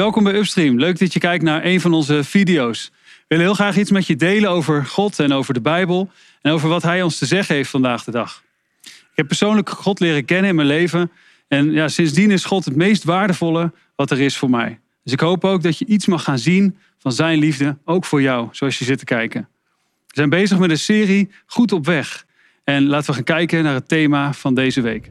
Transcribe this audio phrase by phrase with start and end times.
[0.00, 0.78] welkom bij Upstream.
[0.78, 2.90] Leuk dat je kijkt naar een van onze video's.
[3.02, 6.10] We willen heel graag iets met je delen over God en over de Bijbel
[6.42, 8.42] en over wat Hij ons te zeggen heeft vandaag de dag.
[8.82, 11.10] Ik heb persoonlijk God leren kennen in mijn leven
[11.48, 14.80] en ja, sindsdien is God het meest waardevolle wat er is voor mij.
[15.02, 18.22] Dus ik hoop ook dat je iets mag gaan zien van Zijn liefde, ook voor
[18.22, 19.48] jou, zoals je zit te kijken.
[20.06, 22.26] We zijn bezig met een serie Goed op weg.
[22.64, 25.10] En laten we gaan kijken naar het thema van deze week.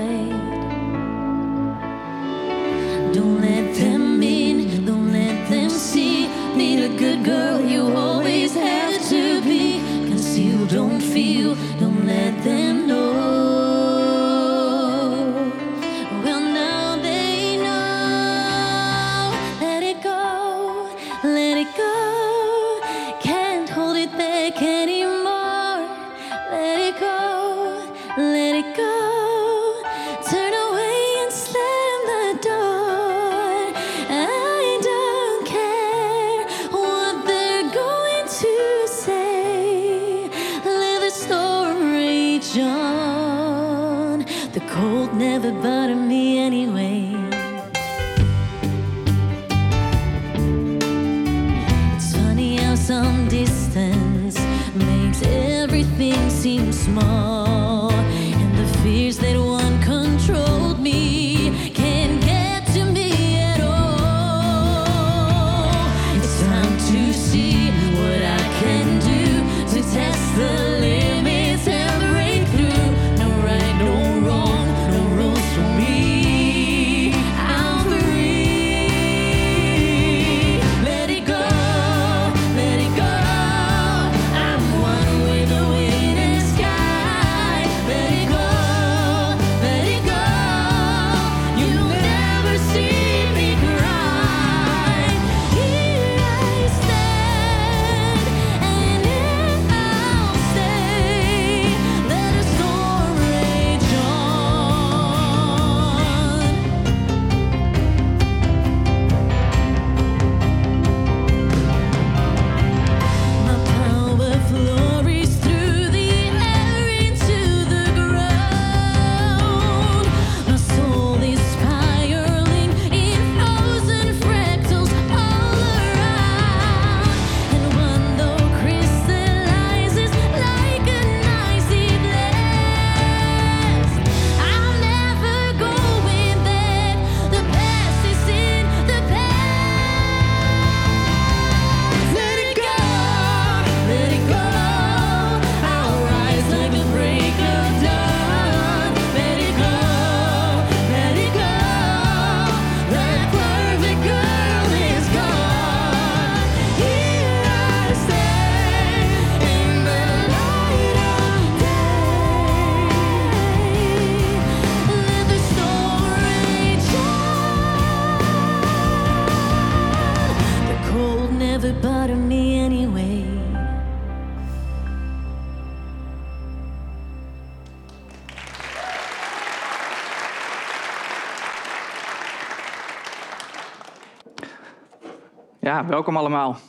[186.01, 186.59] Welkom allemaal.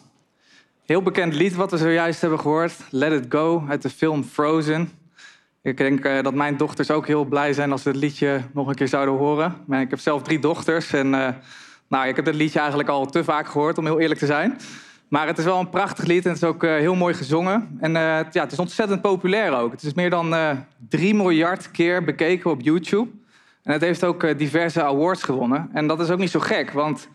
[0.84, 2.73] Heel bekend lied wat we zojuist hebben gehoord.
[2.90, 4.90] Let It Go uit de film Frozen.
[5.62, 8.68] Ik denk eh, dat mijn dochters ook heel blij zijn als ze het liedje nog
[8.68, 9.54] een keer zouden horen.
[9.66, 11.28] Maar ik heb zelf drie dochters en eh,
[11.88, 14.59] nou, ik heb dit liedje eigenlijk al te vaak gehoord, om heel eerlijk te zijn.
[15.09, 17.76] Maar het is wel een prachtig lied en het is ook eh, heel mooi gezongen.
[17.80, 19.73] En het- ja, het is ontzettend populair ook.
[19.73, 20.35] Het is meer dan
[20.88, 23.11] 3 miljard keer bekeken op YouTube.
[23.62, 25.71] En het heeft ook diverse awards gewonnen.
[25.73, 27.09] En dat is ook niet zo gek, want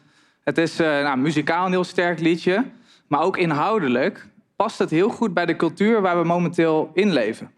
[0.48, 2.66] het is eh, nou, muzikaal een heel sterk liedje.
[3.08, 7.52] Maar ook inhoudelijk past het heel goed bij de cultuur waar we momenteel in leven.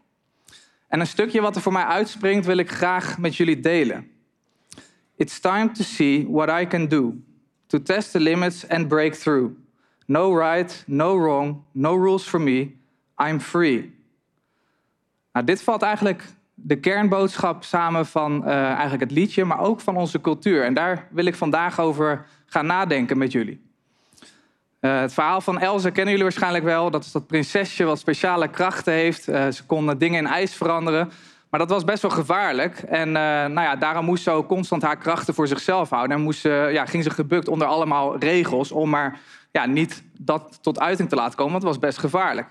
[0.87, 4.11] En een stukje wat er voor mij uitspringt, wil ik graag met jullie delen.
[5.15, 7.13] It's time to see what I can do.
[7.67, 9.51] To test the limits and break through.
[10.05, 12.71] No right, no wrong, no rules for me.
[13.27, 13.95] I'm free.
[15.33, 19.97] Nou, dit valt eigenlijk de kernboodschap samen van eh, eigenlijk het liedje, maar ook van
[19.97, 20.63] onze cultuur.
[20.63, 23.67] En daar wil ik vandaag over gaan nadenken met jullie.
[24.79, 26.91] Eh, het verhaal van Elze kennen jullie waarschijnlijk wel.
[26.91, 29.27] Dat is dat prinsesje wat speciale krachten heeft.
[29.27, 31.11] Eh, ze kon dingen in ijs veranderen.
[31.49, 32.77] Maar dat was best wel gevaarlijk.
[32.77, 36.17] En eh, nou ja, daarom moest ze ook constant haar krachten voor zichzelf houden.
[36.17, 39.19] En moest ze, ja, ging ze gebukt onder allemaal regels om maar
[39.51, 41.51] ja, niet dat tot uiting te laten komen.
[41.51, 42.47] Want het was best gevaarlijk.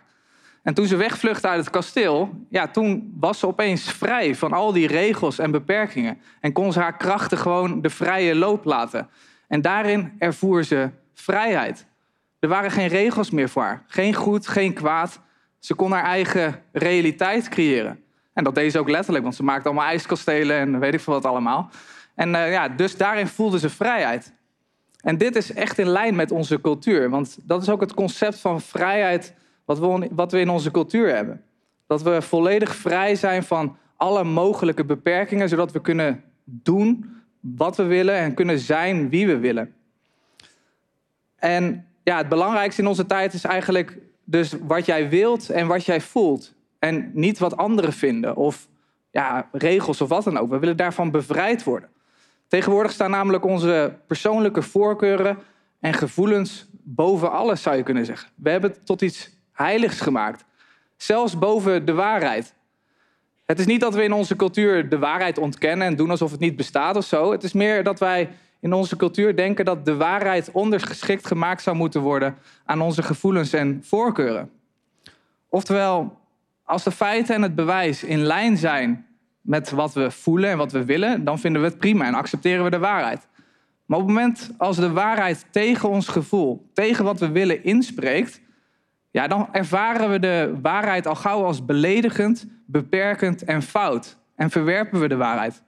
[0.62, 4.72] En toen ze wegvluchtte uit het kasteel, ja, toen was ze opeens vrij van al
[4.72, 6.20] die regels en beperkingen.
[6.40, 9.08] En kon ze haar krachten gewoon de vrije loop laten.
[9.48, 11.86] En daarin ervoer ze vrijheid.
[12.38, 13.84] Er waren geen regels meer voor haar.
[13.86, 15.20] Geen goed, geen kwaad.
[15.58, 18.02] Ze kon haar eigen realiteit creëren.
[18.32, 21.12] En dat deed ze ook letterlijk, want ze maakte allemaal ijskastelen en weet ik veel
[21.12, 21.70] wat allemaal.
[22.14, 24.32] En eh, ja, dus daarin voelde ze vrijheid.
[25.00, 27.10] En dit is echt in lijn met onze cultuur.
[27.10, 31.14] Want dat is ook het concept van vrijheid wat we, wat we in onze cultuur
[31.14, 31.42] hebben.
[31.86, 37.82] Dat we volledig vrij zijn van alle mogelijke beperkingen, zodat we kunnen doen wat we
[37.82, 39.74] willen en kunnen zijn wie we willen.
[41.36, 45.84] En ja, het belangrijkste in onze tijd is eigenlijk dus wat jij wilt en wat
[45.84, 46.54] jij voelt.
[46.78, 48.68] En niet wat anderen vinden of
[49.10, 50.50] ja, regels of wat dan ook.
[50.50, 51.88] We willen daarvan bevrijd worden.
[52.46, 55.38] Tegenwoordig staan namelijk onze persoonlijke voorkeuren
[55.80, 58.30] en gevoelens boven alles, zou je kunnen zeggen.
[58.34, 60.44] We hebben het tot iets heiligs gemaakt.
[60.96, 62.54] Zelfs boven de waarheid.
[63.48, 66.40] Het is niet dat we in onze cultuur de waarheid ontkennen en doen alsof het
[66.40, 67.32] niet bestaat of zo.
[67.32, 68.28] Het is meer dat wij
[68.60, 73.52] in onze cultuur denken dat de waarheid ondergeschikt gemaakt zou moeten worden aan onze gevoelens
[73.52, 74.50] en voorkeuren.
[75.48, 76.18] Oftewel,
[76.62, 79.06] als de feiten en het bewijs in lijn zijn
[79.40, 82.64] met wat we voelen en wat we willen, dan vinden we het prima en accepteren
[82.64, 83.26] we de waarheid.
[83.86, 88.40] Maar op het moment als de waarheid tegen ons gevoel, tegen wat we willen inspreekt,
[89.18, 94.16] ja, dan ervaren we de waarheid al gauw als beledigend, beperkend en fout.
[94.36, 95.62] En verwerpen we de waarheid.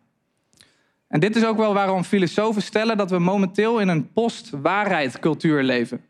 [1.09, 5.63] En dit is ook wel waarom filosofen stellen dat we momenteel in een post-waarheid cultuur
[5.63, 6.05] leven.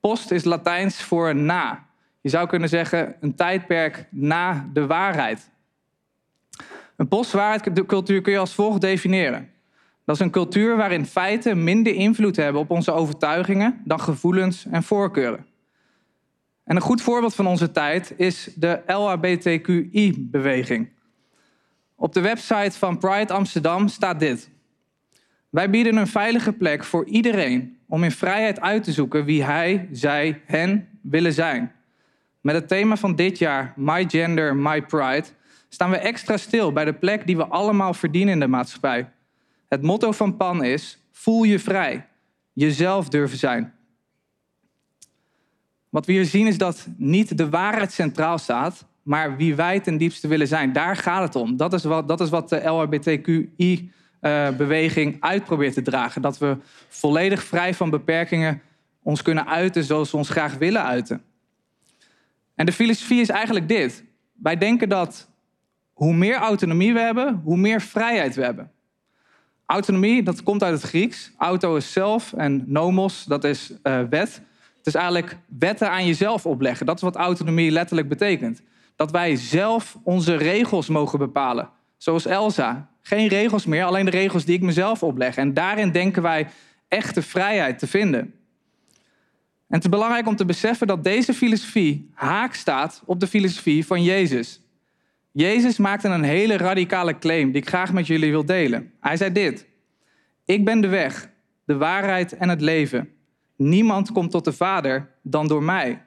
[0.00, 1.86] Post is Latijns voor na.
[2.20, 5.50] Je zou kunnen zeggen een tijdperk na de waarheid.
[6.96, 9.50] Een post-waarheid cultuur kun je als volgt definiëren.
[10.04, 14.82] Dat is een cultuur waarin feiten minder invloed hebben op onze overtuigingen dan gevoelens en
[14.82, 15.47] voorkeuren.
[16.68, 20.88] En een goed voorbeeld van onze tijd is de LHBTQI-beweging.
[21.94, 24.50] Op de website van Pride Amsterdam staat dit.
[25.48, 29.88] Wij bieden een veilige plek voor iedereen om in vrijheid uit te zoeken wie hij,
[29.92, 31.72] zij, hen willen zijn.
[32.40, 35.26] Met het thema van dit jaar, My Gender, My Pride,
[35.68, 39.10] staan we extra stil bij de plek die we allemaal verdienen in de maatschappij.
[39.68, 42.06] Het motto van PAN is: voel je vrij,
[42.52, 43.77] jezelf durven zijn.
[45.98, 49.96] Wat we hier zien is dat niet de waarheid centraal staat, maar wie wij ten
[49.96, 50.72] diepste willen zijn.
[50.72, 51.56] Daar gaat het om.
[51.56, 56.22] Dat is wat, dat is wat de LHBTQI-beweging uit probeert te dragen.
[56.22, 56.56] Dat we
[56.88, 58.62] volledig vrij van beperkingen
[59.02, 61.22] ons kunnen uiten zoals we ons graag willen uiten.
[62.54, 64.04] En de filosofie is eigenlijk dit.
[64.32, 65.28] Wij denken dat
[65.92, 68.70] hoe meer autonomie we hebben, hoe meer vrijheid we hebben.
[69.66, 71.32] Autonomie, dat komt uit het Grieks.
[71.36, 74.46] Auto is zelf en nomos, dat is uh, wet.
[74.88, 76.86] Is eigenlijk wetten aan jezelf opleggen.
[76.86, 78.62] Dat is wat autonomie letterlijk betekent.
[78.96, 81.70] Dat wij zelf onze regels mogen bepalen.
[81.96, 82.90] Zoals Elsa.
[83.02, 85.36] Geen regels meer, alleen de regels die ik mezelf opleg.
[85.36, 86.48] En daarin denken wij
[86.88, 88.20] echte vrijheid te vinden.
[88.20, 93.86] En het is belangrijk om te beseffen dat deze filosofie haak staat op de filosofie
[93.86, 94.60] van Jezus.
[95.32, 98.92] Jezus maakte een hele radicale claim die ik graag met jullie wil delen.
[99.00, 99.66] Hij zei dit:
[100.44, 101.30] Ik ben de weg,
[101.64, 103.17] de waarheid en het leven.
[103.58, 106.02] Niemand komt tot de Vader dan door mij.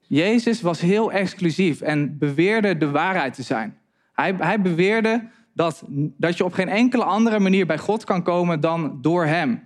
[0.00, 3.78] Jezus was heel exclusief en beweerde de waarheid te zijn.
[4.12, 5.82] Hij, hij beweerde dat,
[6.16, 9.62] dat je op geen enkele andere manier bij God kan komen dan door Hem.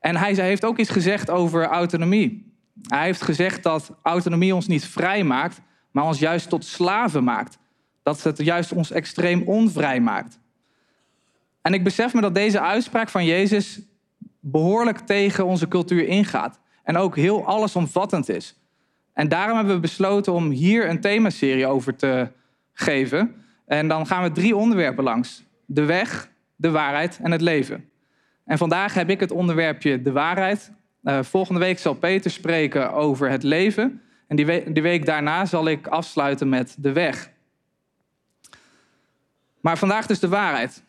[0.00, 2.54] En hij heeft ook iets gezegd over autonomie.
[2.82, 5.60] Hij heeft gezegd dat autonomie ons niet vrij maakt,
[5.90, 7.58] maar ons juist tot slaven maakt.
[8.02, 10.40] Dat het juist ons extreem onvrij maakt.
[11.62, 13.80] En ik besef me dat deze uitspraak van Jezus
[14.44, 16.60] behoorlijk tegen onze cultuur ingaat.
[16.82, 18.56] En ook heel allesomvattend is.
[19.12, 22.30] En daarom hebben we besloten om hier een themaserie over te
[22.72, 23.34] geven.
[23.66, 25.44] En dan gaan we drie onderwerpen langs.
[25.66, 27.90] De weg, de waarheid en het leven.
[28.44, 30.72] En vandaag heb ik het onderwerpje de waarheid.
[31.02, 34.02] Uh, volgende week zal Peter spreken over het leven.
[34.26, 37.30] En die die week daarna zal ik afsluiten met de weg.
[39.60, 40.82] Maar vandaag dus de waarheid.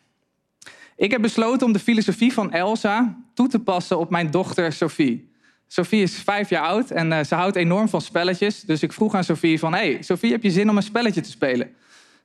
[0.96, 5.32] Ik heb besloten om de filosofie van Elsa toe te passen op mijn dochter Sophie.
[5.66, 8.60] Sophie is vijf jaar oud en uh, ze houdt enorm van spelletjes.
[8.60, 9.72] Dus ik vroeg aan Sophie van...
[9.72, 11.70] Hey, Sophie, heb je zin om een spelletje te spelen?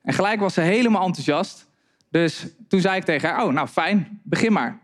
[0.01, 1.67] En gelijk was ze helemaal enthousiast.
[2.11, 3.45] Dus toen zei ik tegen haar...
[3.45, 4.79] Oh, nou fijn, begin maar.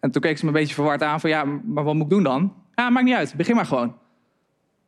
[0.00, 1.30] En toen keek ze me een beetje verward aan van...
[1.30, 2.54] Ja, maar wat moet ik doen dan?
[2.74, 3.96] Ja, maakt niet uit, begin maar gewoon.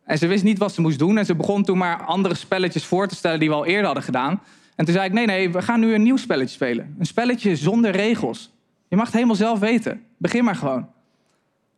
[0.04, 1.18] En ze wist niet wat ze moest doen.
[1.18, 4.02] En ze begon toen maar andere spelletjes voor te stellen die we al eerder hadden
[4.02, 4.40] gedaan.
[4.76, 6.95] En toen zei ik, nee, nee, we gaan nu een nieuw spelletje spelen.
[6.99, 8.52] Een spelletje zonder regels.
[8.88, 10.02] Je mag het helemaal zelf weten.
[10.16, 10.88] Begin maar gewoon.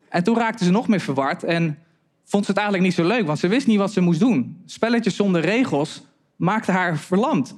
[0.09, 1.79] En toen raakte ze nog meer verward en
[2.25, 4.63] vond ze het eigenlijk niet zo leuk, want ze wist niet wat ze moest doen.
[4.65, 6.03] Spelletjes zonder regels
[6.37, 7.57] maakte haar verlamd.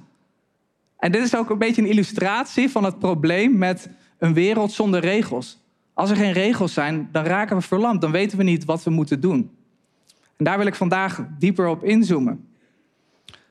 [0.99, 5.01] En dit is ook een beetje een illustratie van het probleem met een wereld zonder
[5.01, 5.59] regels.
[5.95, 8.01] Als er geen regels zijn, dan raken we verlamd.
[8.01, 9.51] Dan weten we niet wat we moeten doen.
[10.37, 12.49] En daar wil ik vandaag dieper op inzoomen.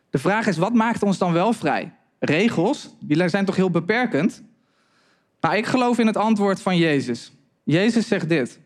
[0.10, 1.94] De vraag is, wat maakt ons dan wel vrij?
[2.20, 4.44] Regels, die zijn toch heel beperkend?
[5.42, 7.32] Nou, ik geloof in het antwoord van Jezus.
[7.64, 8.60] Jezus zegt dit.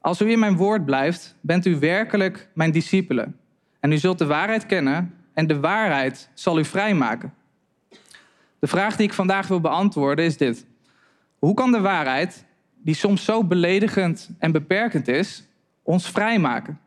[0.00, 3.36] Als u in mijn woord blijft, bent u werkelijk mijn discipelen.
[3.80, 7.34] En u zult de waarheid kennen en de waarheid zal u vrijmaken.
[8.58, 10.66] De vraag die ik vandaag wil beantwoorden is dit.
[11.38, 12.44] Hoe kan de waarheid,
[12.76, 15.44] die soms zo beledigend en beperkend is,
[15.82, 16.80] ons vrijmaken?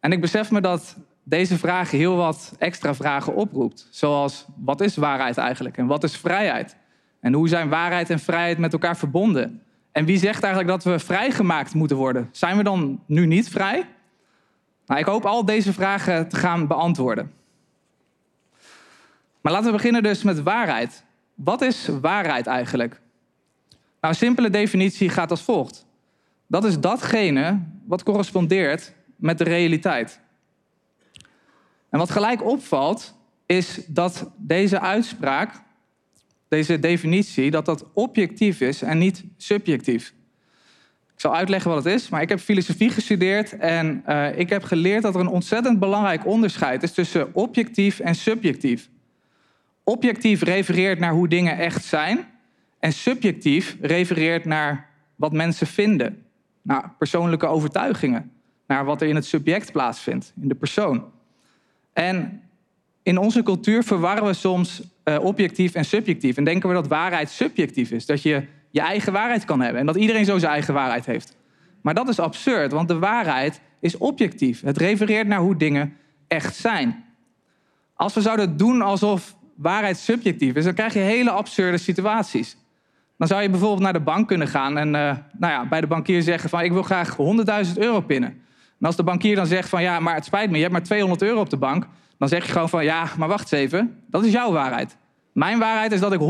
[0.00, 0.96] En ik besef me dat
[1.30, 3.88] deze vraag heel wat extra vragen oproept.
[3.90, 6.76] Zoals, wat is waarheid eigenlijk en wat is vrijheid?
[7.20, 9.62] En hoe zijn waarheid en vrijheid met elkaar verbonden?
[9.92, 12.28] En wie zegt eigenlijk dat we vrijgemaakt moeten worden?
[12.32, 13.86] Zijn we dan nu niet vrij?
[14.86, 17.32] Nou, ik hoop al deze vragen te gaan beantwoorden.
[19.40, 21.04] Maar laten we beginnen dus met waarheid.
[21.34, 23.00] Wat is waarheid eigenlijk?
[24.00, 25.86] Nou, een simpele definitie gaat als volgt.
[26.46, 30.20] Dat is datgene wat correspondeert met de realiteit.
[31.90, 33.14] En wat gelijk opvalt,
[33.46, 35.62] is dat deze uitspraak,
[36.48, 40.14] deze definitie, dat dat objectief is en niet subjectief.
[41.14, 44.62] Ik zal uitleggen wat het is, maar ik heb filosofie gestudeerd en uh, ik heb
[44.62, 48.88] geleerd dat er een ontzettend belangrijk onderscheid is tussen objectief en subjectief.
[49.84, 52.26] Objectief refereert naar hoe dingen echt zijn
[52.78, 56.26] en subjectief refereert naar wat mensen vinden,
[56.62, 58.32] naar persoonlijke overtuigingen,
[58.66, 61.04] naar wat er in het subject plaatsvindt, in de persoon.
[61.92, 62.42] En
[63.02, 67.30] in onze cultuur verwarren we soms uh, objectief en subjectief en denken we dat waarheid
[67.30, 70.74] subjectief is, dat je je eigen waarheid kan hebben en dat iedereen zo zijn eigen
[70.74, 71.36] waarheid heeft.
[71.82, 74.60] Maar dat is absurd, want de waarheid is objectief.
[74.60, 75.96] Het refereert naar hoe dingen
[76.28, 77.04] echt zijn.
[77.94, 82.56] Als we zouden doen alsof waarheid subjectief is, dan krijg je hele absurde situaties.
[83.18, 84.92] Dan zou je bijvoorbeeld naar de bank kunnen gaan en uh,
[85.38, 87.16] nou ja, bij de bankier zeggen van ik wil graag
[87.66, 88.42] 100.000 euro pinnen.
[88.80, 90.82] En als de bankier dan zegt van ja, maar het spijt me, je hebt maar
[90.82, 91.86] 200 euro op de bank,
[92.18, 94.96] dan zeg je gewoon van ja, maar wacht eens even, dat is jouw waarheid.
[95.32, 96.20] Mijn waarheid is dat ik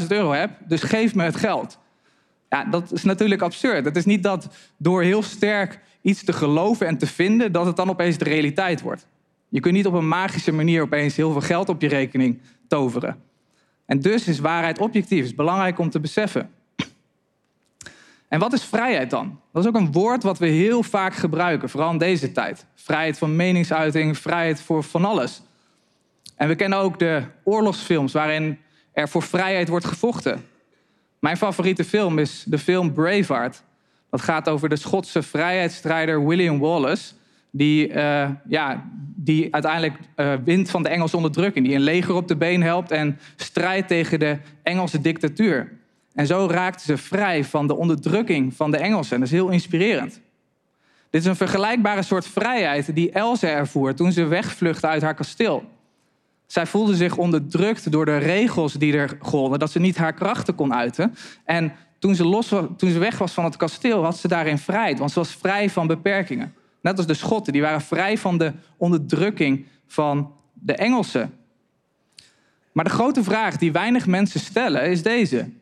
[0.00, 1.78] 100.000 euro heb, dus geef me het geld.
[2.48, 3.84] Ja, dat is natuurlijk absurd.
[3.84, 7.76] Het is niet dat door heel sterk iets te geloven en te vinden, dat het
[7.76, 9.06] dan opeens de realiteit wordt.
[9.48, 13.16] Je kunt niet op een magische manier opeens heel veel geld op je rekening toveren.
[13.86, 15.18] En dus is waarheid objectief.
[15.18, 16.50] Het is belangrijk om te beseffen.
[18.28, 19.40] En wat is vrijheid dan?
[19.52, 22.66] Dat is ook een woord wat we heel vaak gebruiken, vooral in deze tijd.
[22.74, 25.42] Vrijheid van meningsuiting, vrijheid voor van alles.
[26.36, 28.58] En we kennen ook de oorlogsfilms waarin
[28.92, 30.44] er voor vrijheid wordt gevochten.
[31.18, 33.62] Mijn favoriete film is de film Braveheart.
[34.10, 37.12] Dat gaat over de Schotse vrijheidsstrijder William Wallace.
[37.50, 38.84] Die, uh, ja,
[39.16, 41.66] die uiteindelijk uh, wint van de Engelse onderdrukking.
[41.66, 45.77] Die een leger op de been helpt en strijdt tegen de Engelse dictatuur.
[46.18, 49.14] En zo raakten ze vrij van de onderdrukking van de Engelsen.
[49.14, 50.20] En dat is heel inspirerend.
[51.10, 55.64] Dit is een vergelijkbare soort vrijheid die Elsa ervoer toen ze wegvluchtte uit haar kasteel.
[56.46, 60.54] Zij voelde zich onderdrukt door de regels die er golden, dat ze niet haar krachten
[60.54, 61.14] kon uiten.
[61.44, 64.98] En toen ze, los, toen ze weg was van het kasteel, had ze daarin vrijheid,
[64.98, 66.54] want ze was vrij van beperkingen.
[66.80, 71.34] Net als de Schotten, die waren vrij van de onderdrukking van de Engelsen.
[72.72, 75.57] Maar de grote vraag die weinig mensen stellen is deze.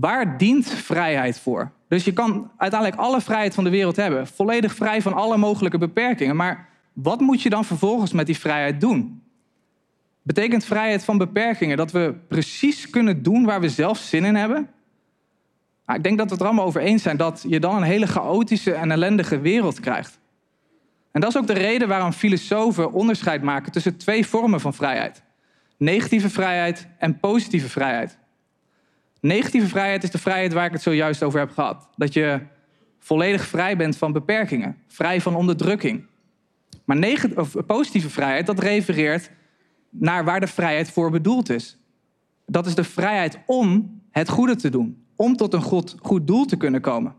[0.00, 1.70] Waar dient vrijheid voor?
[1.88, 5.78] Dus je kan uiteindelijk alle vrijheid van de wereld hebben, volledig vrij van alle mogelijke
[5.78, 6.36] beperkingen.
[6.36, 9.22] Maar wat moet je dan vervolgens met die vrijheid doen?
[10.22, 14.70] Betekent vrijheid van beperkingen dat we precies kunnen doen waar we zelf zin in hebben?
[15.86, 17.82] Nou, ik denk dat we het er allemaal over eens zijn dat je dan een
[17.82, 20.18] hele chaotische en ellendige wereld krijgt.
[21.12, 25.22] En dat is ook de reden waarom filosofen onderscheid maken tussen twee vormen van vrijheid:
[25.76, 28.18] negatieve vrijheid en positieve vrijheid.
[29.24, 31.88] Negatieve vrijheid is de vrijheid waar ik het zojuist over heb gehad.
[31.96, 32.40] Dat je
[32.98, 36.06] volledig vrij bent van beperkingen, vrij van onderdrukking.
[36.84, 39.30] Maar of positieve vrijheid, dat refereert
[39.90, 41.78] naar waar de vrijheid voor bedoeld is.
[42.46, 46.44] Dat is de vrijheid om het goede te doen, om tot een goed, goed doel
[46.44, 47.14] te kunnen komen.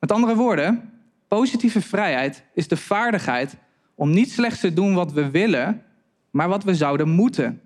[0.00, 0.92] Met andere woorden,
[1.28, 3.56] positieve vrijheid is de vaardigheid
[3.94, 5.82] om niet slechts te doen wat we willen,
[6.30, 7.60] maar wat we zouden moeten.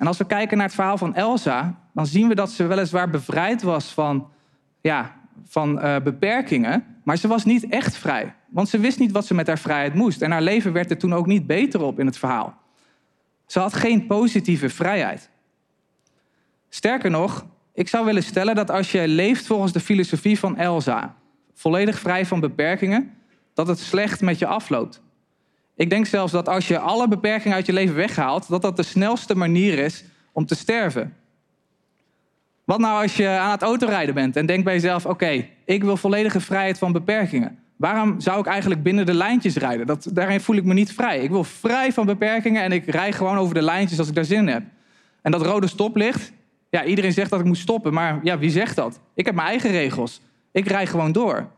[0.00, 3.10] En als we kijken naar het verhaal van Elsa, dan zien we dat ze weliswaar
[3.10, 4.28] bevrijd was van,
[4.80, 8.34] ja, van uh, beperkingen, maar ze was niet echt vrij.
[8.48, 10.22] Want ze wist niet wat ze met haar vrijheid moest.
[10.22, 12.54] En haar leven werd er toen ook niet beter op in het verhaal.
[13.46, 15.30] Ze had geen positieve vrijheid.
[16.68, 21.16] Sterker nog, ik zou willen stellen dat als je leeft volgens de filosofie van Elsa,
[21.54, 23.16] volledig vrij van beperkingen,
[23.54, 25.02] dat het slecht met je afloopt.
[25.80, 28.82] Ik denk zelfs dat als je alle beperkingen uit je leven weghaalt, dat dat de
[28.82, 31.16] snelste manier is om te sterven.
[32.64, 35.96] Wat nou als je aan het autorijden bent en denkt bij jezelf: oké, ik wil
[35.96, 37.58] volledige vrijheid van beperkingen.
[37.76, 39.86] Waarom zou ik eigenlijk binnen de lijntjes rijden?
[39.86, 41.18] Dat, daarin voel ik me niet vrij.
[41.18, 44.24] Ik wil vrij van beperkingen en ik rij gewoon over de lijntjes als ik daar
[44.24, 44.62] zin in heb.
[45.22, 46.32] En dat rode stoplicht,
[46.70, 49.00] ja, iedereen zegt dat ik moet stoppen, maar ja, wie zegt dat?
[49.14, 50.20] Ik heb mijn eigen regels.
[50.52, 51.48] Ik rij gewoon door.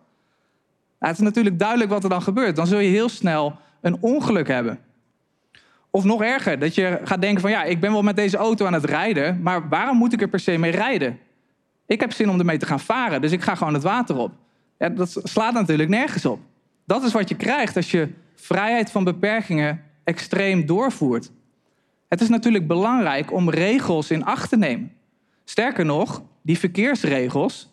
[0.98, 2.56] Het is natuurlijk duidelijk wat er dan gebeurt.
[2.56, 4.78] Dan zul je heel snel een ongeluk hebben.
[5.90, 8.66] Of nog erger, dat je gaat denken van ja, ik ben wel met deze auto
[8.66, 11.18] aan het rijden, maar waarom moet ik er per se mee rijden?
[11.86, 14.32] Ik heb zin om ermee te gaan varen, dus ik ga gewoon het water op.
[14.78, 16.40] Ja, dat slaat natuurlijk nergens op.
[16.84, 21.30] Dat is wat je krijgt als je vrijheid van beperkingen extreem doorvoert.
[22.08, 24.92] Het is natuurlijk belangrijk om regels in acht te nemen.
[25.44, 27.70] Sterker nog, die verkeersregels,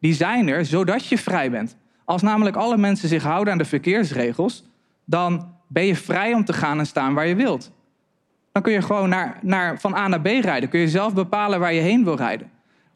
[0.00, 1.76] die zijn er zodat je vrij bent.
[2.04, 4.67] Als namelijk alle mensen zich houden aan de verkeersregels,
[5.08, 7.70] dan ben je vrij om te gaan en staan waar je wilt.
[8.52, 10.68] Dan kun je gewoon naar, naar, van A naar B rijden.
[10.68, 12.50] Kun je zelf bepalen waar je heen wil rijden.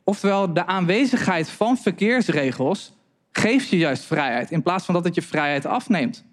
[0.05, 2.97] Oftewel, de aanwezigheid van verkeersregels
[3.31, 6.25] geeft je juist vrijheid, in plaats van dat het je vrijheid afneemt.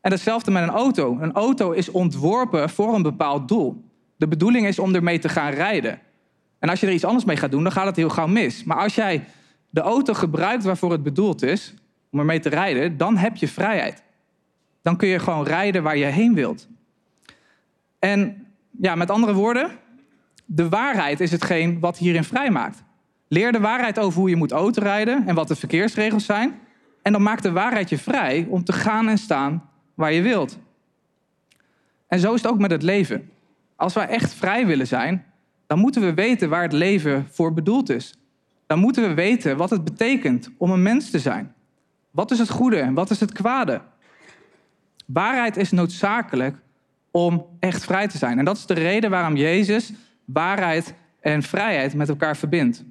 [0.00, 1.18] En hetzelfde met een auto.
[1.20, 3.84] Een auto is ontworpen voor een bepaald doel.
[4.16, 6.00] De bedoeling is om ermee te gaan rijden.
[6.58, 8.64] En als je er iets anders mee gaat doen, dan gaat het heel gauw mis.
[8.64, 9.24] Maar als jij
[9.70, 11.74] de auto gebruikt waarvoor het bedoeld is,
[12.10, 14.02] om ermee te rijden, dan heb je vrijheid.
[14.82, 16.68] Dan kun je gewoon rijden waar je heen wilt.
[17.98, 18.46] En
[18.80, 19.70] ja, met andere woorden,
[20.44, 22.82] de waarheid is hetgeen wat hierin vrijmaakt.
[23.28, 26.58] Leer de waarheid over hoe je moet autorijden en wat de verkeersregels zijn.
[27.02, 30.58] En dan maakt de waarheid je vrij om te gaan en staan waar je wilt.
[32.08, 33.30] En zo is het ook met het leven.
[33.76, 35.24] Als wij echt vrij willen zijn,
[35.66, 38.14] dan moeten we weten waar het leven voor bedoeld is.
[38.66, 41.54] Dan moeten we weten wat het betekent om een mens te zijn.
[42.10, 43.80] Wat is het goede en wat is het kwade?
[45.12, 46.56] Waarheid is noodzakelijk
[47.10, 48.38] om echt vrij te zijn.
[48.38, 49.92] En dat is de reden waarom Jezus
[50.24, 52.84] waarheid en vrijheid met elkaar verbindt.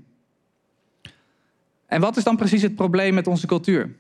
[1.86, 3.96] En wat is dan precies het probleem met onze cultuur?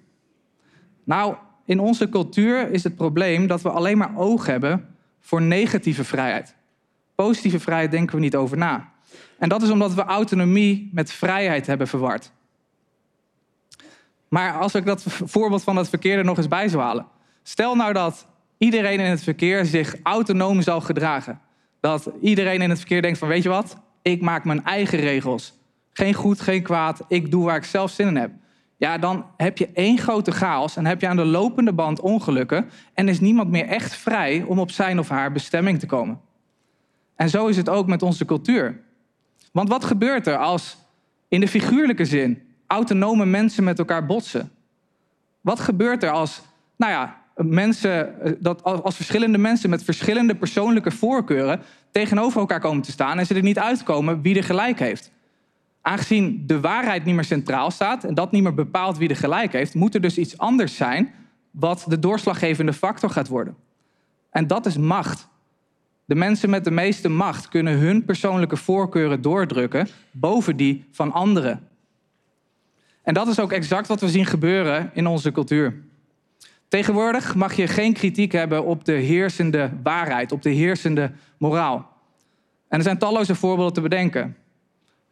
[1.03, 6.03] Nou, in onze cultuur is het probleem dat we alleen maar oog hebben voor negatieve
[6.03, 6.55] vrijheid.
[7.15, 8.91] Positieve vrijheid denken we niet over na.
[9.37, 12.31] En dat is omdat we autonomie met vrijheid hebben verward.
[14.27, 17.05] Maar als ik dat voorbeeld van het verkeer er nog eens bij zou halen.
[17.49, 21.39] Stel nou dat iedereen in het verkeer zich autonoom zou gedragen.
[21.79, 25.53] Dat iedereen in het verkeer denkt van weet je wat, ik maak mijn eigen regels.
[25.91, 28.31] Geen goed, geen kwaad, ik doe waar ik zelf zin in heb.
[28.77, 32.69] Ja, dan heb je één grote chaos en heb je aan de lopende band ongelukken
[32.93, 36.19] en is niemand meer echt vrij om op zijn of haar bestemming te komen.
[37.15, 38.81] En zo is het ook met onze cultuur.
[39.51, 40.77] Want wat gebeurt er als
[41.27, 44.51] in de figuurlijke zin autonome mensen met elkaar botsen?
[45.41, 46.41] Wat gebeurt er als,
[46.75, 52.59] nou ja, mensen, eh, dat als, als verschillende mensen met verschillende persoonlijke voorkeuren tegenover elkaar
[52.59, 55.11] komen te staan en ze er niet uitkomen wie er gelijk heeft?
[55.81, 59.51] Aangezien de waarheid niet meer centraal staat en dat niet meer bepaalt wie er gelijk
[59.51, 61.13] heeft, moet er dus iets anders zijn
[61.51, 63.55] wat de doorslaggevende factor gaat worden.
[64.29, 65.27] En dat is macht.
[66.05, 71.67] De mensen met de meeste macht kunnen hun persoonlijke voorkeuren doordrukken boven die van anderen.
[73.03, 75.88] En dat is ook exact wat we zien gebeuren in onze cultuur.
[76.69, 81.89] Tegenwoordig mag je geen kritiek hebben op de heersende waarheid, op de heersende moraal.
[82.67, 84.37] En er zijn talloze voorbeelden te bedenken.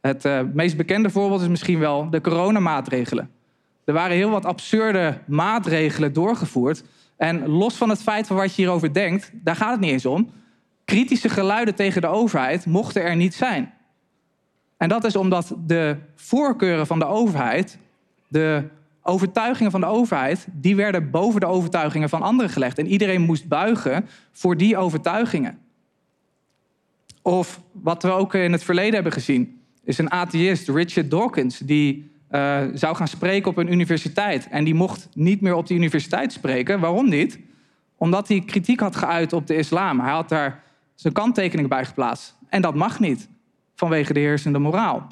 [0.01, 3.29] Het uh, meest bekende voorbeeld is misschien wel de coronamaatregelen.
[3.85, 6.83] Er waren heel wat absurde maatregelen doorgevoerd.
[7.15, 10.05] En los van het feit van wat je hierover denkt, daar gaat het niet eens
[10.05, 10.29] om.
[10.85, 13.73] Kritische geluiden tegen de overheid mochten er niet zijn.
[14.77, 17.77] En dat is omdat de voorkeuren van de overheid,
[18.27, 18.63] de
[19.07, 22.77] overtuigingen van de overheid, die werden boven de overtuigingen van anderen gelegd.
[22.77, 25.59] En iedereen moest buigen voor die overtuigingen.
[27.21, 32.11] Of wat we ook in het verleden hebben gezien, is een atheïst, Richard Dawkins, die
[32.31, 34.47] uh, zou gaan spreken op een universiteit.
[34.49, 36.79] En die mocht niet meer op die universiteit spreken.
[36.79, 37.39] Waarom niet?
[37.97, 39.99] Omdat hij kritiek had geuit op de islam.
[39.99, 40.63] Hij had daar
[40.95, 42.35] zijn kanttekening bij geplaatst.
[42.49, 43.29] En dat mag niet,
[43.75, 45.07] vanwege de heersende moraal.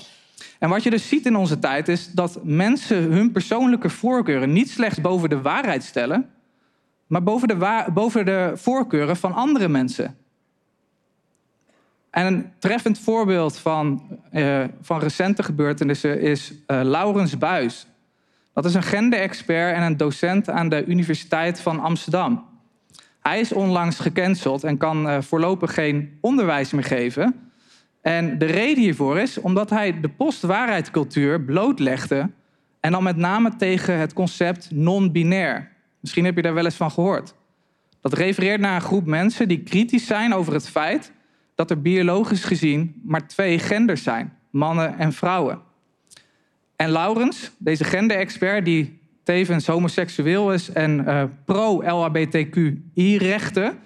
[0.59, 4.69] En wat je dus ziet in onze tijd is dat mensen hun persoonlijke voorkeuren niet
[4.69, 6.29] slechts boven de waarheid stellen,
[7.07, 10.17] maar boven de, boven de voorkeuren van andere mensen.
[12.09, 17.87] En een treffend voorbeeld van, uh, van recente gebeurtenissen is uh, Laurens Buis.
[18.53, 22.45] Dat is een gender-expert en een docent aan de Universiteit van Amsterdam.
[23.19, 27.44] Hij is onlangs gecanceld en kan uh, voorlopig geen onderwijs meer geven.
[28.05, 32.29] En de reden hiervoor is omdat hij de postwaarheidscultuur blootlegde.
[32.79, 35.71] En dan met name tegen het concept non-binair.
[35.99, 37.33] Misschien heb je daar wel eens van gehoord.
[38.01, 41.11] Dat refereert naar een groep mensen die kritisch zijn over het feit
[41.55, 45.59] dat er biologisch gezien maar twee genders zijn: mannen en vrouwen.
[46.75, 53.77] En Laurens, deze gender-expert, die tevens homoseksueel is en uh, pro-LHBTQI-rechten,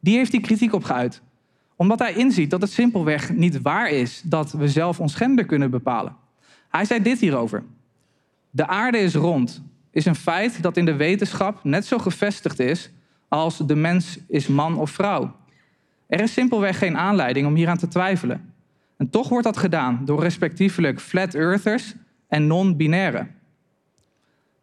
[0.00, 1.22] die heeft die kritiek op geuit.
[1.80, 5.70] Omdat hij inziet dat het simpelweg niet waar is dat we zelf ons gender kunnen
[5.70, 6.16] bepalen.
[6.68, 7.62] Hij zei dit hierover.
[8.50, 12.90] De aarde is rond, is een feit dat in de wetenschap net zo gevestigd is
[13.28, 15.36] als de mens is man of vrouw.
[16.06, 18.52] Er is simpelweg geen aanleiding om hieraan te twijfelen.
[18.96, 21.94] En toch wordt dat gedaan door respectievelijk flat earthers
[22.28, 23.34] en non-binairen.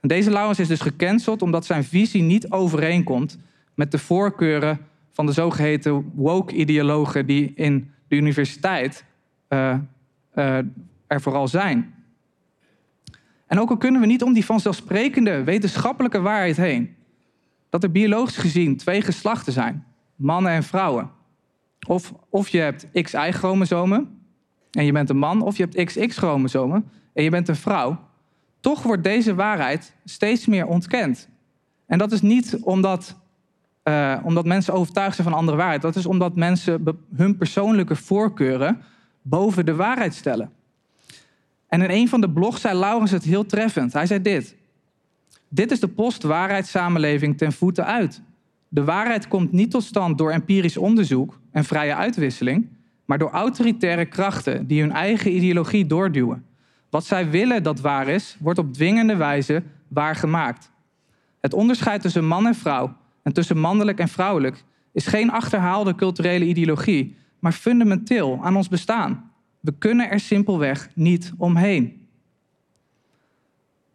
[0.01, 3.37] En deze Laurens is dus gecanceld omdat zijn visie niet overeenkomt
[3.73, 4.79] met de voorkeuren
[5.17, 9.05] van de zogeheten woke-ideologen die in de universiteit
[9.47, 9.77] eh,
[10.33, 10.57] eh,
[11.07, 11.93] er vooral zijn.
[13.47, 16.95] En ook al kunnen we niet om die vanzelfsprekende wetenschappelijke waarheid heen,
[17.69, 21.09] dat er biologisch gezien twee geslachten zijn, mannen en vrouwen.
[21.87, 24.19] Of, of je hebt XY-chromosomen
[24.71, 27.99] en je bent een man, of je hebt XX-chromosomen en je bent een vrouw.
[28.59, 31.29] Toch wordt deze waarheid steeds meer ontkend.
[31.85, 33.19] En dat is niet omdat,
[33.87, 35.81] eh, omdat mensen overtuigd zijn van andere waarheid.
[35.81, 36.83] Dat is omdat mensen
[37.15, 38.81] hun persoonlijke voorkeuren
[39.21, 40.51] boven de waarheid stellen.
[41.67, 43.93] En in een van de blogs zei Laurens het heel treffend.
[43.93, 44.55] Hij zei dit.
[45.47, 48.21] Dit is de post-waarheidssamenleving ten voeten uit.
[48.67, 52.67] De waarheid komt niet tot stand door empirisch onderzoek en vrije uitwisseling,
[53.05, 56.45] maar door autoritaire krachten die hun eigen ideologie doorduwen.
[56.89, 60.71] Wat zij willen dat waar is, wordt op dwingende wijze waargemaakt.
[61.39, 62.95] Het onderscheid tussen man en vrouw
[63.27, 69.31] en tussen mannelijk en vrouwelijk is geen achterhaalde culturele ideologie, maar fundamenteel aan ons bestaan.
[69.59, 72.07] We kunnen er simpelweg niet omheen.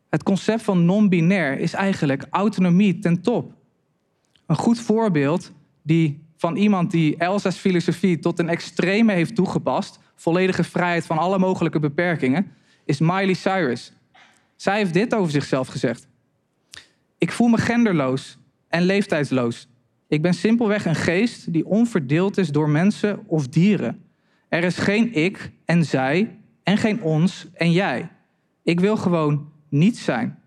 [0.09, 3.55] Het concept van non-binair is eigenlijk autonomie ten top.
[4.47, 10.65] Een goed voorbeeld die, van iemand die Elsa's filosofie tot een extreme heeft toegepast, volledige
[10.65, 12.53] vrijheid van alle mogelijke beperkingen,
[12.85, 13.93] is Miley Cyrus.
[14.57, 16.07] Zij heeft dit over zichzelf gezegd.
[17.19, 18.41] Ik voel me genderloos
[18.73, 19.69] en leeftijdsloos.
[20.09, 24.03] Ik ben simpelweg een geest die onverdeeld is door mensen of dieren.
[24.49, 28.09] Er is geen ik en zij en geen ons en jij.
[28.63, 30.39] Ik wil gewoon niet zijn.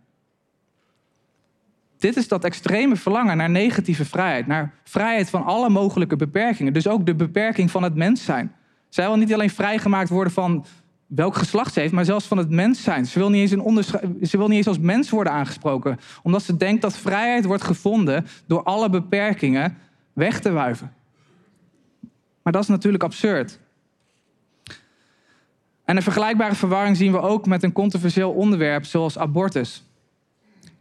[1.97, 6.73] Dit is dat extreme verlangen naar negatieve vrijheid, naar vrijheid van alle mogelijke beperkingen.
[6.73, 8.55] Dus ook de beperking van het mens zijn.
[8.89, 10.65] Zij wil niet alleen vrijgemaakt worden van
[11.15, 13.05] welk geslacht ze heeft, maar zelfs van het mens zijn.
[13.05, 13.87] Ze wil, niet eens
[14.29, 18.27] ze wil niet eens als mens worden aangesproken, omdat ze denkt dat vrijheid wordt gevonden
[18.47, 19.77] door alle beperkingen
[20.13, 20.93] weg te wuiven.
[22.43, 23.59] Maar dat is natuurlijk absurd.
[25.85, 29.83] En een vergelijkbare verwarring zien we ook met een controversieel onderwerp zoals abortus.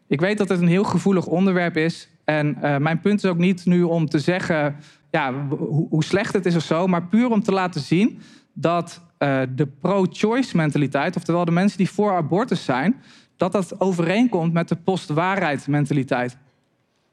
[0.06, 2.08] Ik weet dat het een heel gevoelig onderwerp is.
[2.24, 4.76] En eh, mijn punt is ook niet nu om te zeggen
[5.14, 8.20] ja, hoe, hoe slecht het is of zo, maar puur om te laten zien
[8.52, 13.02] dat eh, de pro-choice mentaliteit, oftewel de mensen die voor abortus zijn,
[13.36, 16.36] dat dat overeenkomt met de post-waarheid mentaliteit.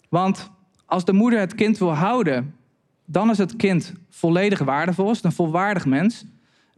[0.10, 0.52] Want
[0.86, 2.56] als de moeder het kind wil houden,
[3.06, 6.22] dan is het kind volledig waardevol, is een volwaardig mens.
[6.22, 6.28] En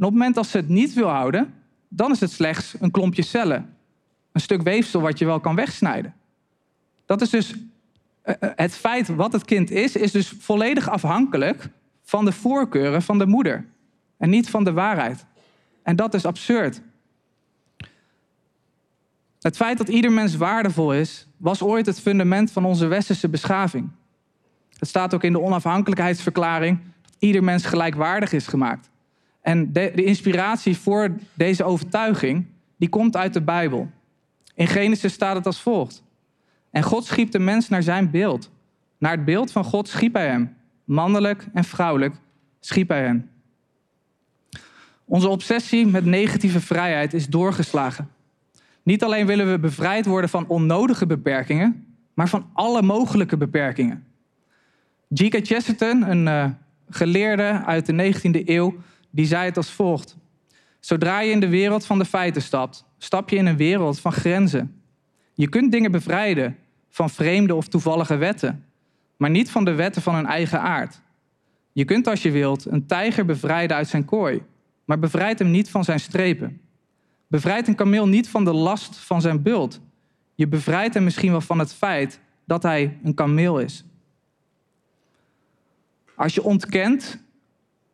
[0.05, 1.53] op het moment dat ze het niet wil houden,
[1.87, 3.75] dan is het slechts een klompje cellen.
[4.31, 6.13] Een stuk weefsel wat je wel kan wegsnijden.
[7.05, 7.55] Dat is dus
[8.55, 11.69] het feit wat het kind is, is dus volledig afhankelijk
[12.01, 13.65] van de voorkeuren van de moeder.
[14.17, 15.25] En niet van de waarheid.
[15.83, 16.81] En dat is absurd.
[19.39, 23.89] Het feit dat ieder mens waardevol is, was ooit het fundament van onze westerse beschaving.
[24.77, 28.89] Het staat ook in de onafhankelijkheidsverklaring dat ieder mens gelijkwaardig is gemaakt.
[29.41, 32.45] En de, de inspiratie voor deze overtuiging,
[32.77, 33.91] die komt uit de Bijbel.
[34.55, 36.03] In Genesis staat het als volgt.
[36.73, 38.51] En God schiep de mens naar zijn beeld.
[38.97, 40.55] Naar het beeld van God schiep hij hem.
[40.83, 42.15] Mannelijk en vrouwelijk
[42.59, 43.29] schiep hij hen.
[45.05, 48.09] Onze obsessie met negatieve vrijheid is doorgeslagen.
[48.83, 54.05] Niet alleen willen we bevrijd worden van onnodige beperkingen, maar van alle mogelijke beperkingen.
[55.13, 55.45] G.K.
[55.45, 56.49] Chesterton, een eh,
[56.89, 58.75] geleerde uit de 19e eeuw,
[59.09, 60.17] die zei het als volgt.
[60.79, 64.11] Zodra je in de wereld van de feiten stapt, stap je in een wereld van
[64.11, 64.81] grenzen.
[65.33, 66.57] Je kunt dingen bevrijden
[66.93, 68.65] van vreemde of toevallige wetten,
[69.17, 71.01] maar niet van de wetten van hun eigen aard.
[71.71, 74.43] Je kunt als je wilt een tijger bevrijden uit zijn kooi,
[74.85, 76.61] maar bevrijd hem niet van zijn strepen.
[77.27, 79.79] Bevrijd een kameel niet van de last van zijn bult.
[80.35, 83.85] Je bevrijdt hem misschien wel van het feit dat hij een kameel is.
[86.15, 87.23] Als je ontkent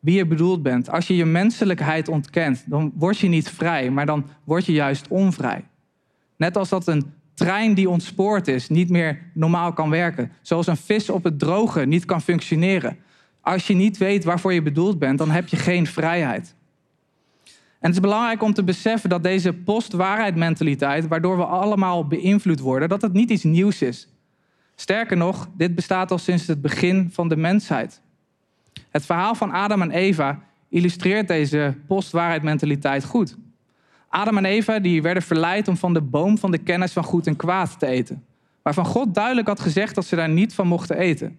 [0.00, 4.06] wie je bedoeld bent, als je je menselijkheid ontkent, dan word je niet vrij, maar
[4.06, 5.64] dan word je juist onvrij.
[6.36, 7.12] Net als dat een
[7.44, 10.32] trein die ontspoord is niet meer normaal kan werken.
[10.42, 12.98] Zoals een vis op het droge niet kan functioneren.
[13.40, 16.54] Als je niet weet waarvoor je bedoeld bent, dan heb je geen vrijheid.
[17.44, 22.60] En het is belangrijk om te beseffen dat deze post-waarheid mentaliteit, waardoor we allemaal beïnvloed
[22.60, 24.08] worden, dat het niet iets nieuws is.
[24.74, 28.00] Sterker nog, dit bestaat al sinds het begin van de mensheid.
[28.90, 33.36] Het verhaal van Adam en Eva illustreert deze post-waarheid mentaliteit goed.
[34.10, 37.26] Adam en Eva die werden verleid om van de boom van de kennis van goed
[37.26, 38.24] en kwaad te eten.
[38.62, 41.38] Waarvan God duidelijk had gezegd dat ze daar niet van mochten eten.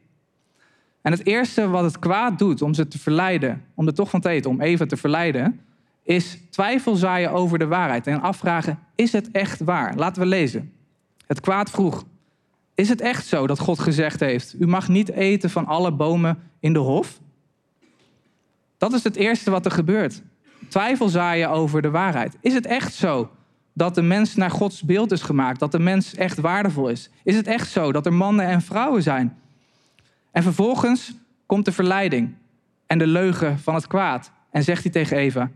[1.01, 4.21] En het eerste wat het kwaad doet om ze te verleiden, om er toch van
[4.21, 5.59] te eten, om Eva te verleiden,
[6.03, 9.95] is twijfel zaaien over de waarheid en afvragen, is het echt waar?
[9.95, 10.73] Laten we lezen.
[11.27, 12.03] Het kwaad vroeg,
[12.75, 16.37] is het echt zo dat God gezegd heeft, u mag niet eten van alle bomen
[16.59, 17.19] in de hof?
[18.77, 20.21] Dat is het eerste wat er gebeurt.
[20.71, 22.37] Twijfel zaaien over de waarheid.
[22.41, 23.29] Is het echt zo
[23.73, 27.09] dat de mens naar Gods beeld is gemaakt, dat de mens echt waardevol is?
[27.23, 29.37] Is het echt zo dat er mannen en vrouwen zijn?
[30.31, 31.13] En vervolgens
[31.45, 32.33] komt de verleiding
[32.87, 34.31] en de leugen van het kwaad.
[34.51, 35.49] En zegt hij tegen Eva: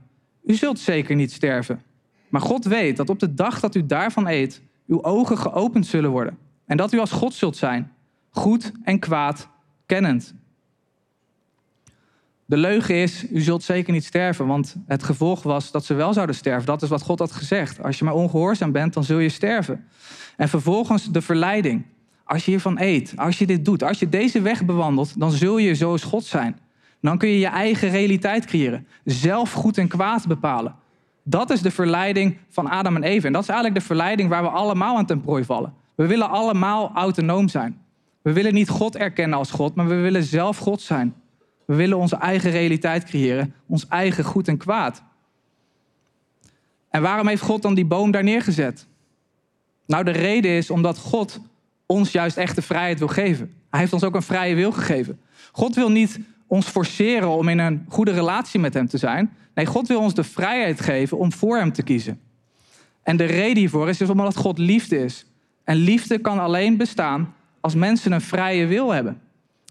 [0.43, 1.82] U zult zeker niet sterven.
[2.30, 6.12] Maar God weet dat op de dag dat u daarvan eet, uw ogen geopend zullen
[6.12, 6.38] worden.
[6.65, 7.91] En dat u als God zult zijn,
[8.30, 9.49] goed en kwaad
[9.86, 10.34] kennend.
[12.48, 16.14] De leugen is, u zult zeker niet sterven, want het gevolg was dat ze wel
[16.14, 16.66] zouden sterven.
[16.66, 17.84] Dat is wat God had gezegd.
[17.84, 19.86] Als je maar ongehoorzaam bent, dan zul je sterven.
[20.38, 21.86] En vervolgens de verleiding.
[22.24, 25.58] Als je hiervan eet, als je dit doet, als je deze weg bewandelt, dan zul
[25.58, 26.60] je zoals God zijn.
[27.02, 28.88] Dan kun je je eigen realiteit creëren.
[29.04, 30.76] Zelf goed en kwaad bepalen.
[31.24, 33.28] Dat is de verleiding van Adam en Eva.
[33.28, 35.74] En dat is eigenlijk de verleiding waar we allemaal aan ten prooi vallen.
[35.96, 37.82] We willen allemaal autonoom zijn.
[38.22, 41.14] We willen niet God erkennen als God, maar we willen zelf God zijn.
[41.65, 45.04] We willen onze eigen realiteit creëren, ons eigen goed en kwaad.
[46.89, 48.88] En waarom heeft God dan die boom daar neergezet?
[49.86, 51.39] Nou, de reden is omdat God
[51.86, 53.54] ons juist echte vrijheid wil geven.
[53.69, 55.19] Hij heeft ons ook een vrije wil gegeven.
[55.51, 59.34] God wil niet ons forceren om in een goede relatie met Hem te zijn.
[59.54, 62.19] Nee, God wil ons de vrijheid geven om voor Hem te kiezen.
[63.04, 65.25] En de reden hiervoor is dus omdat God liefde is.
[65.63, 69.21] En liefde kan alleen bestaan als mensen een vrije wil hebben.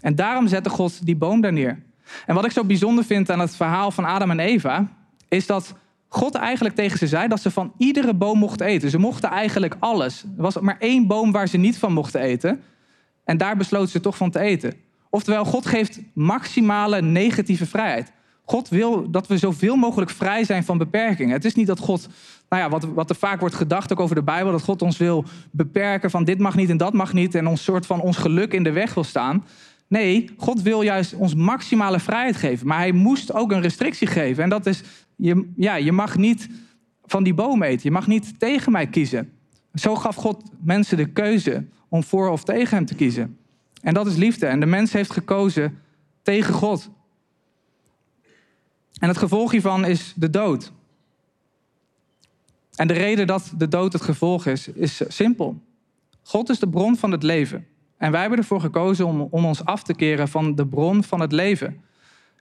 [0.05, 1.83] En daarom zette God die boom daar neer.
[2.27, 4.88] En wat ik zo bijzonder vind aan het verhaal van Adam en Eva,
[5.29, 5.75] is dat
[6.09, 8.90] God eigenlijk tegen ze zei dat ze van iedere boom mochten eten.
[8.90, 10.23] Ze mochten eigenlijk alles.
[10.23, 12.62] Er was maar één boom waar ze niet van mochten eten.
[13.25, 14.75] En daar besloten ze toch van te eten.
[15.11, 18.12] Oftewel, God geeft maximale negatieve vrijheid.
[18.45, 21.35] God wil dat we zoveel mogelijk vrij zijn van beperkingen.
[21.35, 22.09] Het is niet dat God,
[22.49, 24.97] nou ja, wat, wat er vaak wordt gedacht ook over de Bijbel, dat God ons
[24.97, 28.17] wil beperken van dit mag niet en dat mag niet en ons soort van ons
[28.17, 29.45] geluk in de weg wil staan.
[29.88, 32.66] Nee, God wil juist ons maximale vrijheid geven.
[32.66, 34.42] Maar hij moest ook een restrictie geven.
[34.42, 34.83] En dat is,
[35.16, 36.49] je, ja, je mag niet
[37.05, 37.83] van die boom eten.
[37.83, 39.33] Je mag niet tegen mij kiezen.
[39.75, 43.38] Zo gaf God mensen de keuze om voor of tegen hem te kiezen.
[43.83, 44.47] En dat is liefde.
[44.47, 45.79] En de mens heeft gekozen
[46.23, 46.90] tegen God.
[48.99, 50.73] En het gevolg hiervan is de dood.
[52.75, 55.62] En de reden dat de dood het gevolg is, is simpel.
[56.23, 57.66] God is de bron van het leven.
[57.96, 61.20] En wij hebben ervoor gekozen om, om ons af te keren van de bron van
[61.20, 61.83] het leven.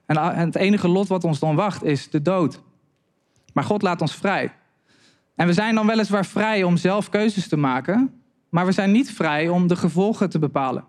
[0.06, 2.60] En het enige lot wat ons dan wacht is de dood.
[3.52, 4.52] Maar God laat ons vrij.
[5.34, 9.12] En we zijn dan weliswaar vrij om zelf keuzes te maken, maar we zijn niet
[9.12, 10.84] vrij om de gevolgen te bepalen.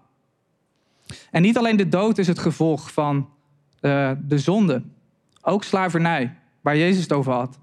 [1.31, 3.29] En niet alleen de dood is het gevolg van
[3.81, 4.83] uh, de zonde,
[5.41, 7.59] ook slavernij, waar Jezus het over had.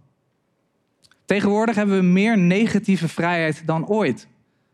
[1.25, 4.29] Tegenwoordig hebben we meer negatieve vrijheid dan ooit.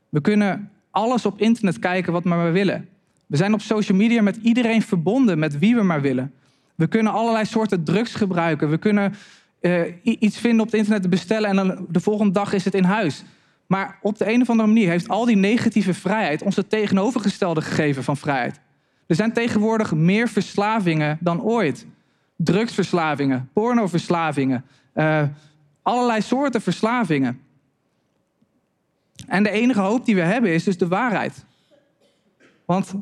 [0.09, 2.89] We kunnen alles op internet kijken wat we maar willen.
[3.27, 6.33] We zijn op social media met iedereen verbonden, met wie we maar willen.
[6.75, 8.71] We kunnen allerlei soorten drugs gebruiken.
[8.71, 9.15] We kunnen
[9.61, 12.75] uh, iets vinden op het internet te bestellen en dan de volgende dag is het
[12.75, 13.25] in huis.
[13.67, 17.63] Maar op de een of andere manier heeft al die negatieve vrijheid ons het tegenovergestelde
[17.63, 18.61] gegeven van vrijheid.
[19.07, 21.87] Er zijn tegenwoordig meer verslavingen dan ooit.
[22.37, 25.23] Drugsverslavingen, pornoverslavingen, uh,
[25.83, 27.41] allerlei soorten verslavingen.
[29.29, 31.45] En de enige hoop die we hebben is dus de waarheid.
[32.65, 32.95] Want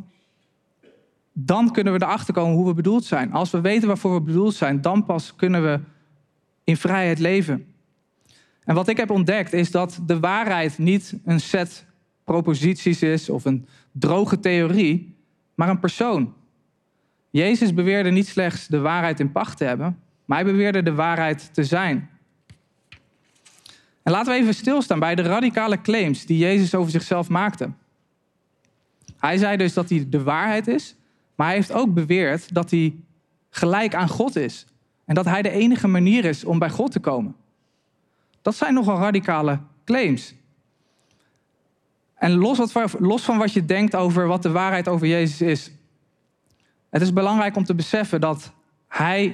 [1.33, 3.33] dan kunnen we erachter komen hoe we bedoeld zijn.
[3.33, 5.81] Als we weten waarvoor we bedoeld zijn, dan pas kunnen we
[6.65, 7.67] in vrijheid leven.
[8.65, 11.87] En wat ik heb ontdekt is dat de waarheid niet een set
[12.25, 15.17] proposities is of een droge theorie,
[15.55, 16.35] maar een persoon.
[17.31, 21.55] Jezus beweerde niet slechts de waarheid in pacht te hebben, maar hij beweerde de waarheid
[21.55, 22.11] te zijn.
[24.07, 27.71] En laten we even stilstaan bij de radicale claims die Jezus over zichzelf maakte.
[29.19, 30.95] Hij zei dus dat hij de waarheid is,
[31.35, 32.95] maar hij heeft ook beweerd dat hij
[33.51, 34.67] gelijk aan God is.
[35.05, 37.37] En dat hij de enige manier is om bij God te komen.
[38.43, 40.35] Dat zijn nogal radicale claims.
[42.15, 45.71] En los, wat, los van wat je denkt over wat de waarheid over Jezus is,
[46.91, 48.53] het is belangrijk om te beseffen dat
[48.89, 49.27] hij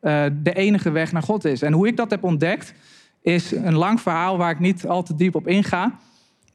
[0.00, 1.62] uh, de enige weg naar God is.
[1.62, 2.74] En hoe ik dat heb ontdekt,
[3.22, 5.98] is een lang verhaal waar ik niet al te diep op inga.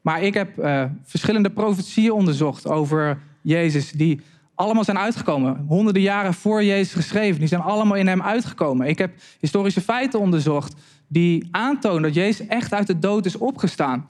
[0.01, 4.21] Maar ik heb uh, verschillende profetieën onderzocht over Jezus, die
[4.55, 5.65] allemaal zijn uitgekomen.
[5.67, 7.39] Honderden jaren voor Jezus geschreven.
[7.39, 8.87] Die zijn allemaal in hem uitgekomen.
[8.87, 10.75] Ik heb historische feiten onderzocht
[11.07, 14.09] die aantonen dat Jezus echt uit de dood is opgestaan.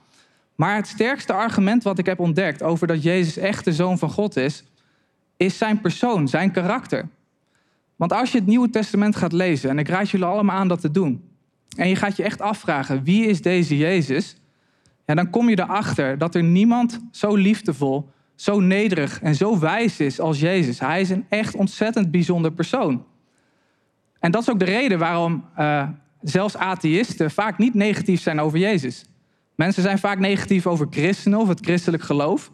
[0.56, 4.10] Maar het sterkste argument wat ik heb ontdekt over dat Jezus echt de zoon van
[4.10, 4.64] God is,
[5.38, 7.08] is zijn persoon, zijn karakter.
[7.96, 10.82] Want als je het Nieuwe Testament gaat lezen, en ik raad jullie allemaal aan dat
[10.82, 11.35] te doen,
[11.76, 14.36] en je gaat je echt afvragen, wie is deze Jezus?
[15.06, 20.00] Ja, dan kom je erachter dat er niemand zo liefdevol, zo nederig en zo wijs
[20.00, 20.80] is als Jezus.
[20.80, 23.06] Hij is een echt ontzettend bijzonder persoon.
[24.20, 25.88] En dat is ook de reden waarom eh,
[26.22, 29.06] zelfs atheïsten vaak niet negatief zijn over Jezus.
[29.56, 32.52] Mensen zijn vaak negatief over christenen of het christelijk geloof,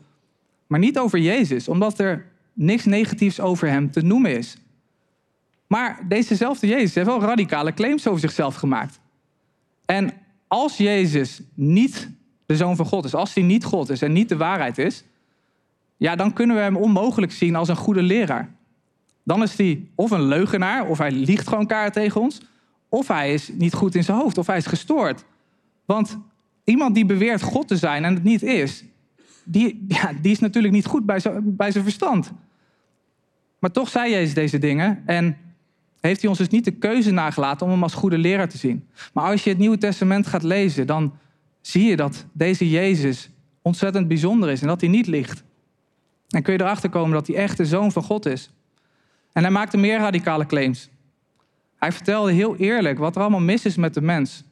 [0.67, 4.57] maar niet over Jezus, omdat er niks negatiefs over hem te noemen is.
[5.67, 9.00] Maar dezezelfde Jezus heeft wel radicale claims over zichzelf gemaakt.
[9.91, 10.13] En
[10.47, 12.09] als Jezus niet
[12.45, 15.03] de zoon van God is, als hij niet God is en niet de waarheid is,
[15.97, 18.55] ja, dan kunnen we hem onmogelijk zien als een goede leraar.
[19.23, 22.41] Dan is hij of een leugenaar, of hij liegt gewoon kaart tegen ons,
[22.89, 25.25] of hij is niet goed in zijn hoofd, of hij is gestoord.
[25.85, 26.17] Want
[26.63, 28.83] iemand die beweert God te zijn en het niet is,
[29.43, 32.31] die, ja, die is natuurlijk niet goed bij zijn, bij zijn verstand.
[33.59, 35.37] Maar toch zei Jezus deze dingen en
[36.01, 38.87] heeft hij ons dus niet de keuze nagelaten om hem als goede leraar te zien.
[39.13, 41.13] Maar als je het Nieuwe Testament gaat lezen, dan
[41.61, 43.29] zie je dat deze Jezus
[43.61, 45.43] ontzettend bijzonder is en dat hij niet liegt.
[46.29, 48.51] En kun je erachter komen dat hij echt de zoon van God is.
[49.33, 50.89] En hij maakte meer radicale claims.
[51.75, 54.43] Hij vertelde heel eerlijk wat er allemaal mis is met de mens.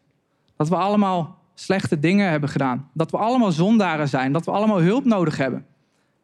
[0.56, 2.90] Dat we allemaal slechte dingen hebben gedaan.
[2.94, 4.32] Dat we allemaal zondaren zijn.
[4.32, 5.66] Dat we allemaal hulp nodig hebben.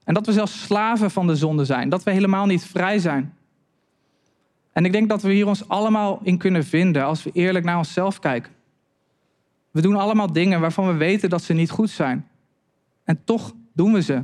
[0.03, 1.89] En dat we zelfs slaven van de zonde zijn.
[1.89, 3.33] Dat we helemaal niet vrij zijn.
[4.75, 7.77] En ik denk dat we hier ons allemaal in kunnen vinden als we eerlijk naar
[7.77, 8.51] onszelf kijken.
[9.71, 12.27] We doen allemaal dingen waarvan we weten dat ze niet goed zijn.
[13.03, 14.23] En toch doen we ze.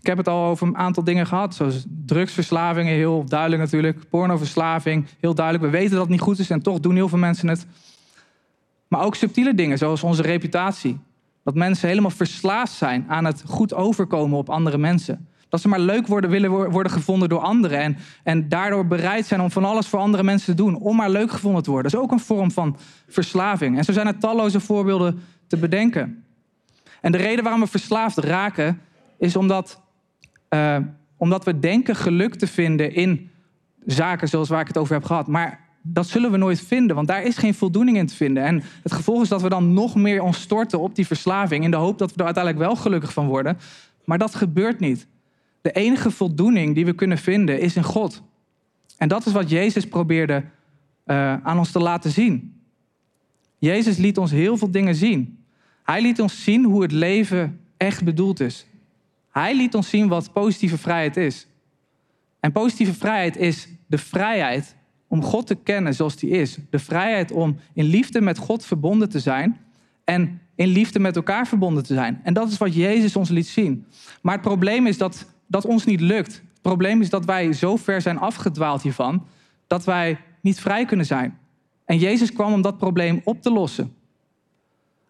[0.00, 4.08] Ik heb het al over een aantal dingen gehad, zoals drugsverslavingen, heel duidelijk natuurlijk.
[4.08, 5.64] Pornoverslaving, heel duidelijk.
[5.64, 7.66] We weten dat het niet goed is en toch doen heel veel mensen het.
[8.88, 10.98] Maar ook subtiele dingen, zoals onze reputatie.
[11.44, 15.26] Dat mensen helemaal verslaafd zijn aan het goed overkomen op andere mensen.
[15.52, 17.78] Dat ze maar leuk worden, willen worden gevonden door anderen.
[17.78, 20.76] En, en daardoor bereid zijn om van alles voor andere mensen te doen.
[20.76, 21.90] Om maar leuk gevonden te worden.
[21.90, 22.76] Dat is ook een vorm van
[23.08, 23.78] verslaving.
[23.78, 26.24] En zo zijn er talloze voorbeelden te bedenken.
[27.00, 28.80] En de reden waarom we verslaafd raken,
[29.18, 29.80] is omdat,
[30.50, 30.76] uh,
[31.16, 33.30] omdat we denken geluk te vinden in
[33.86, 35.26] zaken zoals waar ik het over heb gehad.
[35.26, 38.42] Maar dat zullen we nooit vinden, want daar is geen voldoening in te vinden.
[38.42, 41.64] En het gevolg is dat we dan nog meer ons storten op die verslaving...
[41.64, 43.58] in de hoop dat we er uiteindelijk wel gelukkig van worden.
[44.04, 45.10] Maar dat gebeurt niet.
[45.62, 48.22] De enige voldoening die we kunnen vinden is in God.
[48.96, 50.44] En dat is wat Jezus probeerde
[51.06, 52.60] uh, aan ons te laten zien.
[53.58, 55.44] Jezus liet ons heel veel dingen zien.
[55.82, 58.66] Hij liet ons zien hoe het leven echt bedoeld is.
[59.30, 61.46] Hij liet ons zien wat positieve vrijheid is.
[62.40, 66.58] En positieve vrijheid is de vrijheid om God te kennen zoals die is.
[66.70, 69.60] De vrijheid om in liefde met God verbonden te zijn
[70.04, 72.20] en in liefde met elkaar verbonden te zijn.
[72.22, 73.86] En dat is wat Jezus ons liet zien.
[74.22, 76.32] Maar het probleem is dat dat ons niet lukt.
[76.32, 79.26] Het probleem is dat wij zo ver zijn afgedwaald hiervan
[79.66, 81.38] dat wij niet vrij kunnen zijn.
[81.84, 83.94] En Jezus kwam om dat probleem op te lossen.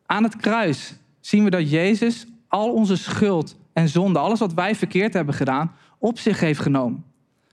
[0.06, 4.74] Aan het kruis zien we dat Jezus al onze schuld en zonde, alles wat wij
[4.74, 7.04] verkeerd hebben gedaan, op zich heeft genomen.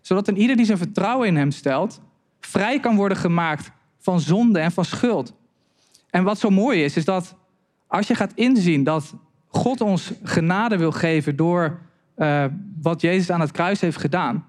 [0.02, 2.02] Zodat een ieder die zijn vertrouwen in hem stelt,
[2.40, 5.34] vrij kan worden gemaakt van zonde en van schuld.
[6.10, 7.36] En wat zo mooi is, is dat
[7.88, 9.14] als je gaat inzien dat
[9.48, 11.80] God ons genade wil geven door
[12.20, 12.46] uh,
[12.82, 14.46] wat Jezus aan het kruis heeft gedaan,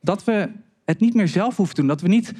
[0.00, 0.50] dat we
[0.84, 1.90] het niet meer zelf hoeven te doen.
[1.90, 2.34] Dat we niet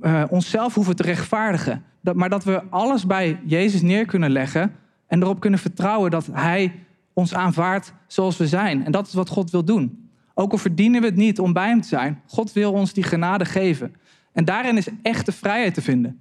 [0.00, 1.84] uh, onszelf hoeven te rechtvaardigen.
[2.14, 4.74] Maar dat we alles bij Jezus neer kunnen leggen
[5.06, 6.74] en erop kunnen vertrouwen dat Hij
[7.12, 8.84] ons aanvaardt zoals we zijn.
[8.84, 10.10] En dat is wat God wil doen.
[10.34, 13.04] Ook al verdienen we het niet om bij Hem te zijn, God wil ons die
[13.04, 13.94] genade geven.
[14.32, 16.20] En daarin is echte vrijheid te vinden.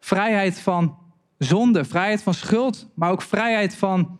[0.00, 0.96] Vrijheid van
[1.38, 4.18] zonde, vrijheid van schuld, maar ook vrijheid van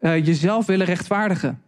[0.00, 1.62] uh, jezelf willen rechtvaardigen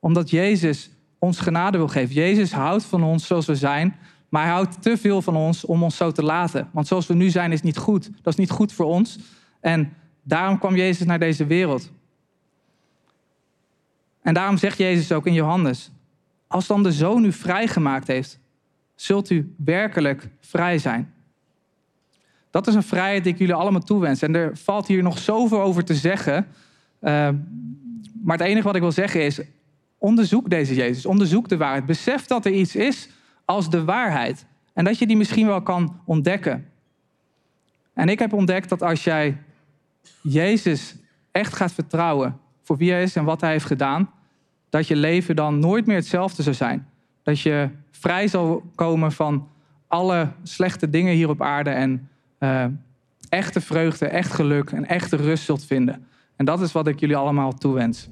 [0.00, 2.14] omdat Jezus ons genade wil geven.
[2.14, 3.96] Jezus houdt van ons zoals we zijn,
[4.28, 6.68] maar hij houdt te veel van ons om ons zo te laten.
[6.72, 8.10] Want zoals we nu zijn is niet goed.
[8.22, 9.18] Dat is niet goed voor ons.
[9.60, 9.92] En
[10.22, 11.90] daarom kwam Jezus naar deze wereld.
[14.22, 15.90] En daarom zegt Jezus ook in Johannes:
[16.46, 18.38] Als dan de zoon u vrijgemaakt heeft,
[18.94, 21.12] zult u werkelijk vrij zijn.
[22.50, 24.22] Dat is een vrijheid die ik jullie allemaal toewens.
[24.22, 26.46] En er valt hier nog zoveel over te zeggen.
[27.00, 27.28] Uh,
[28.22, 29.40] maar het enige wat ik wil zeggen is:
[30.00, 31.86] Onderzoek deze Jezus, onderzoek de waarheid.
[31.86, 33.08] Besef dat er iets is
[33.44, 34.46] als de waarheid.
[34.72, 36.66] En dat je die misschien wel kan ontdekken.
[37.94, 39.36] En ik heb ontdekt dat als jij
[40.22, 40.96] Jezus
[41.30, 44.10] echt gaat vertrouwen voor wie hij is en wat hij heeft gedaan,
[44.70, 46.88] dat je leven dan nooit meer hetzelfde zal zijn.
[47.22, 49.48] Dat je vrij zal komen van
[49.86, 52.64] alle slechte dingen hier op aarde en uh,
[53.28, 56.06] echte vreugde, echt geluk en echte rust zult vinden.
[56.36, 58.08] En dat is wat ik jullie allemaal toewens.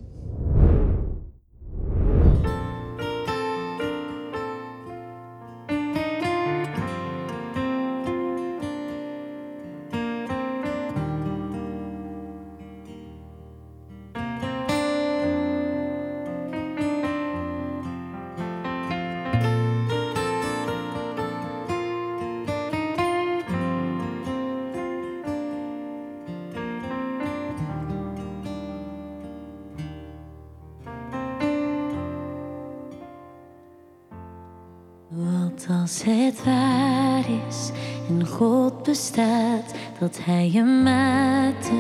[40.28, 41.72] Hij je maakte,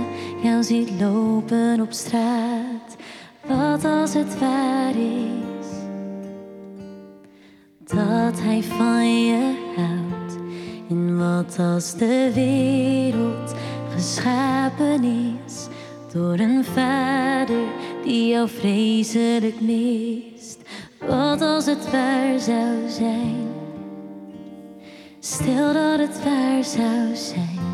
[0.42, 2.96] jou ziet lopen op straat.
[3.46, 5.66] Wat als het waar is
[7.84, 10.38] dat Hij van je houdt?
[10.88, 13.54] En wat als de wereld
[13.94, 15.66] geschapen is
[16.12, 17.64] door een vader
[18.04, 20.58] die jou vreselijk mist?
[21.06, 23.48] Wat als het waar zou zijn?
[25.18, 27.67] Stel dat het waar zou zijn.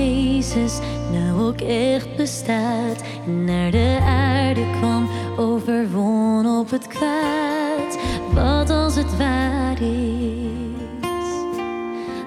[0.00, 0.78] Jezus
[1.12, 3.02] nou ook echt bestaat
[3.44, 7.98] naar de aarde kwam, overwon op het kwaad?
[8.32, 10.40] Wat als het waar is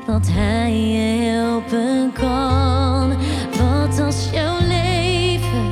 [0.05, 3.17] dat Hij je helpen kan?
[3.59, 5.71] Wat als jouw leven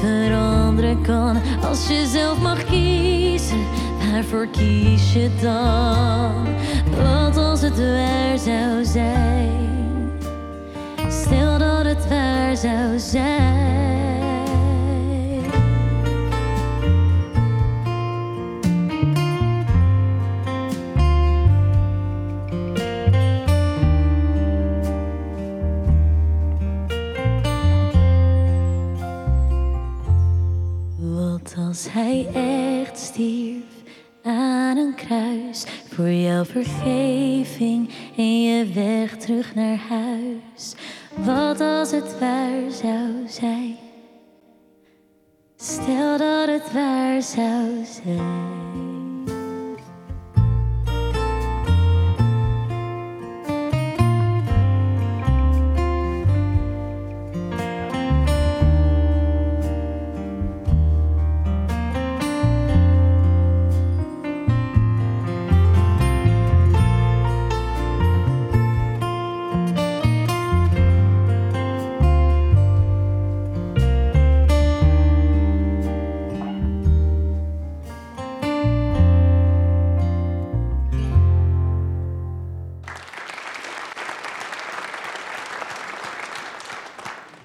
[0.00, 1.36] veranderen kan?
[1.68, 3.64] Als je zelf mag kiezen,
[3.98, 6.46] waarvoor kies je dan?
[6.96, 9.65] Wat als het waar zou zijn?
[12.08, 13.74] Dat zou zijn.
[30.98, 33.64] Wat als hij echt stierf
[34.22, 40.74] aan een kruis voor jouw vergeving en je weg terug naar huis?
[41.24, 43.76] Wat als het waar zou zijn?
[45.56, 48.85] Stel dat het waar zou zijn.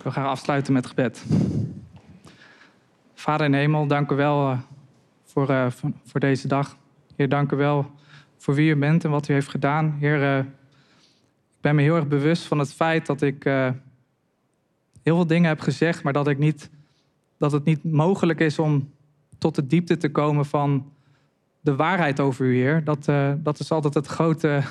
[0.02, 1.26] Ik wil graag afsluiten met gebed.
[3.14, 4.60] Vader in hemel, dank u wel eh,
[5.24, 5.66] voor, eh,
[6.06, 6.78] voor, deze dag.
[7.16, 7.92] Heer, dank u wel
[8.38, 9.98] voor wie u bent en wat u heeft gedaan.
[10.00, 13.44] Heer, eh, ik ben me heel erg bewust van het feit dat ik
[15.04, 16.70] heel veel dingen heb gezegd, maar dat, ik niet,
[17.38, 18.92] dat het niet mogelijk is om
[19.38, 20.92] tot de diepte te komen van
[21.60, 22.84] de waarheid over u, Heer.
[22.84, 23.06] Dat,
[23.44, 24.62] dat is altijd het grote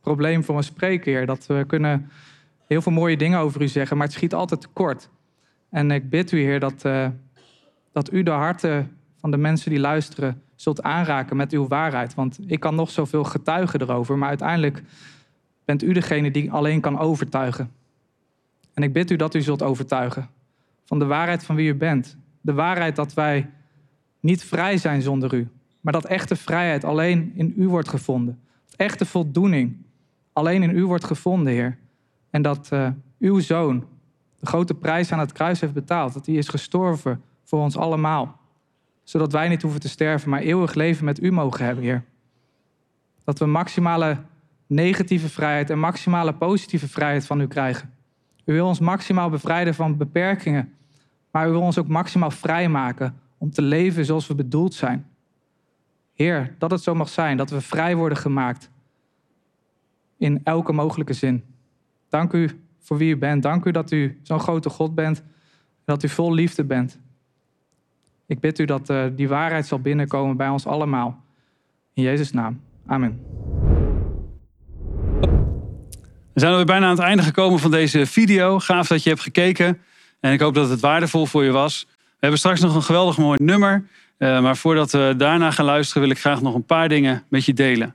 [0.00, 1.26] probleem voor een spreker, Heer.
[1.26, 2.10] Dat we kunnen
[2.68, 5.10] heel veel mooie dingen over u zeggen, maar het schiet altijd tekort.
[5.70, 7.08] En ik bid u, Heer, dat, eh,
[7.92, 12.14] dat u de harten van de mensen die luisteren zult aanraken met uw waarheid.
[12.14, 14.82] Want ik kan nog zoveel getuigen erover, maar uiteindelijk
[15.64, 17.72] bent u degene die alleen kan overtuigen.
[18.74, 20.28] En ik bid u dat u zult overtuigen
[20.84, 22.16] van de waarheid van wie u bent.
[22.40, 23.50] De waarheid dat wij
[24.20, 25.48] niet vrij zijn zonder u,
[25.80, 28.40] maar dat echte vrijheid alleen in u wordt gevonden.
[28.76, 29.76] Echte voldoening
[30.32, 31.78] alleen in u wordt gevonden, Heer.
[32.30, 33.86] En dat eh, uw zoon
[34.40, 36.14] de grote prijs aan het kruis heeft betaald.
[36.14, 38.40] Dat hij is gestorven voor ons allemaal.
[39.02, 42.04] Zodat wij niet hoeven te sterven, maar eeuwig leven met u mogen hebben, Heer.
[43.24, 44.16] Dat we maximale
[44.66, 47.92] negatieve vrijheid en maximale positieve vrijheid van u krijgen.
[48.44, 50.74] U wil ons maximaal bevrijden van beperkingen,
[51.30, 55.06] maar u wil ons ook maximaal vrijmaken om te leven zoals we bedoeld zijn.
[56.14, 58.70] Heer, dat het zo mag zijn, dat we vrij worden gemaakt
[60.16, 61.44] in elke mogelijke zin.
[62.08, 63.42] Dank u voor wie u bent.
[63.42, 65.22] Dank u dat u zo'n grote God bent.
[65.84, 66.98] Dat u vol liefde bent.
[68.26, 71.24] Ik bid u dat eh, die waarheid zal binnenkomen bij ons allemaal.
[71.94, 72.60] In Jezus' naam.
[72.86, 73.20] Amen.
[76.32, 78.58] We zijn alweer bijna aan het einde gekomen van deze video.
[78.58, 79.80] Gaaf dat je hebt gekeken.
[80.20, 81.86] En ik hoop dat het waardevol voor je was.
[81.88, 83.88] We hebben straks nog een geweldig mooi nummer.
[84.18, 87.44] Eh, maar voordat we daarna gaan luisteren, wil ik graag nog een paar dingen met
[87.44, 87.94] je delen.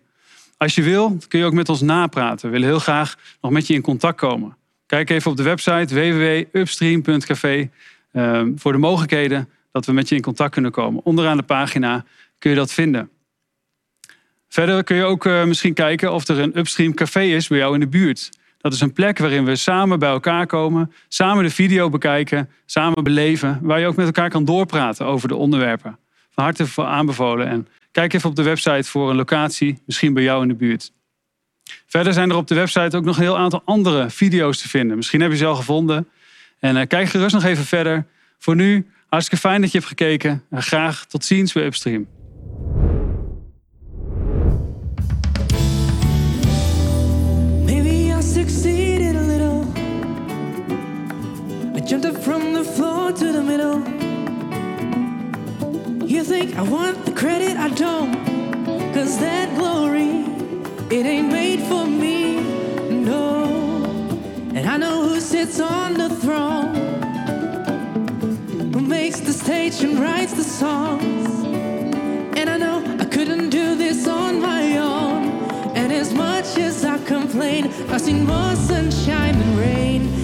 [0.63, 2.45] Als je wil, kun je ook met ons napraten.
[2.45, 4.57] We willen heel graag nog met je in contact komen.
[4.85, 7.69] Kijk even op de website www.upstream.café
[8.11, 11.03] eh, voor de mogelijkheden dat we met je in contact kunnen komen.
[11.03, 12.05] Onderaan de pagina
[12.39, 13.09] kun je dat vinden.
[14.47, 17.73] Verder kun je ook eh, misschien kijken of er een Upstream café is bij jou
[17.73, 18.29] in de buurt.
[18.57, 23.03] Dat is een plek waarin we samen bij elkaar komen, samen de video bekijken, samen
[23.03, 25.97] beleven, waar je ook met elkaar kan doorpraten over de onderwerpen
[26.29, 27.47] van harte aanbevolen.
[27.47, 30.91] En kijk even op de website voor een locatie, misschien bij jou in de buurt.
[31.85, 34.97] Verder zijn er op de website ook nog een heel aantal andere video's te vinden.
[34.97, 36.07] Misschien heb je ze al gevonden.
[36.59, 38.05] En eh, kijk gerust nog even verder.
[38.37, 40.43] Voor nu, hartstikke fijn dat je hebt gekeken.
[40.49, 42.07] En graag tot ziens bij Upstream.
[51.85, 54.12] Jumped up from the floor to the middle.
[56.13, 57.57] You think I want the credit?
[57.57, 58.13] I don't.
[58.93, 60.11] Cause that glory,
[60.95, 62.39] it ain't made for me.
[62.91, 63.45] No.
[64.53, 66.75] And I know who sits on the throne,
[68.73, 71.29] who makes the stage and writes the songs.
[72.37, 75.29] And I know I couldn't do this on my own.
[75.75, 80.22] And as much as I complain, I've seen more sunshine than rain.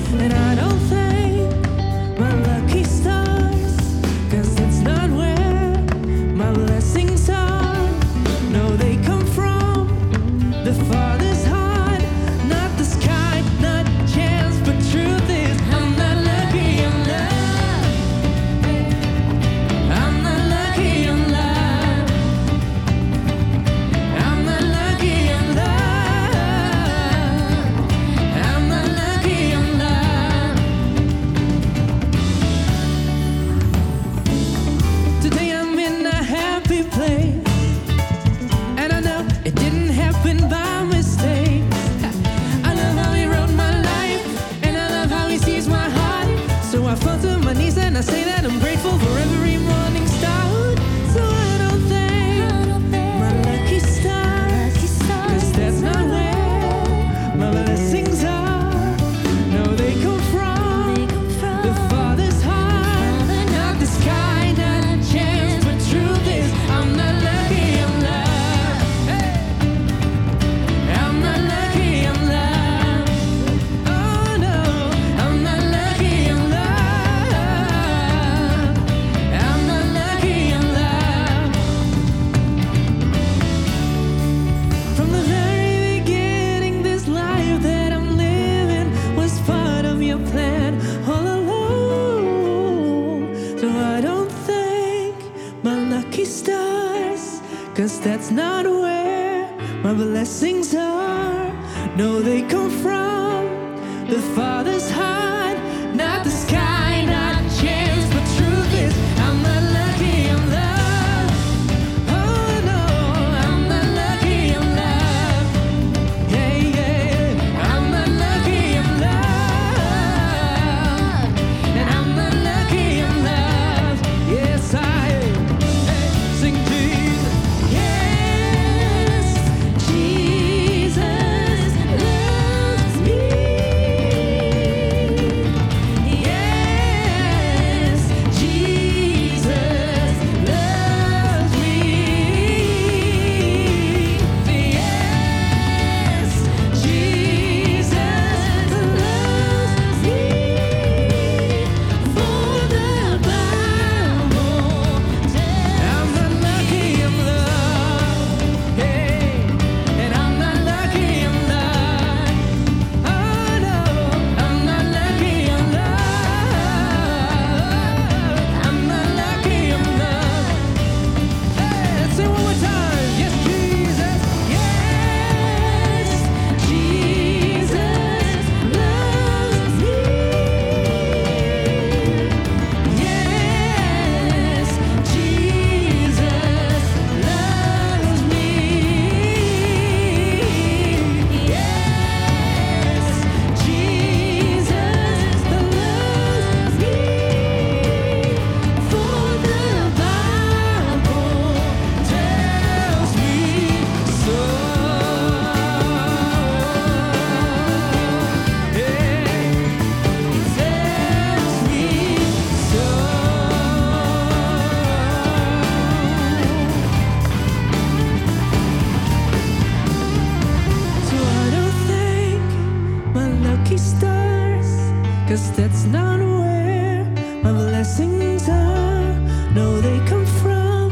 [225.29, 227.05] Cause that's not where
[227.43, 229.13] my blessings are.
[229.53, 230.89] No, they come from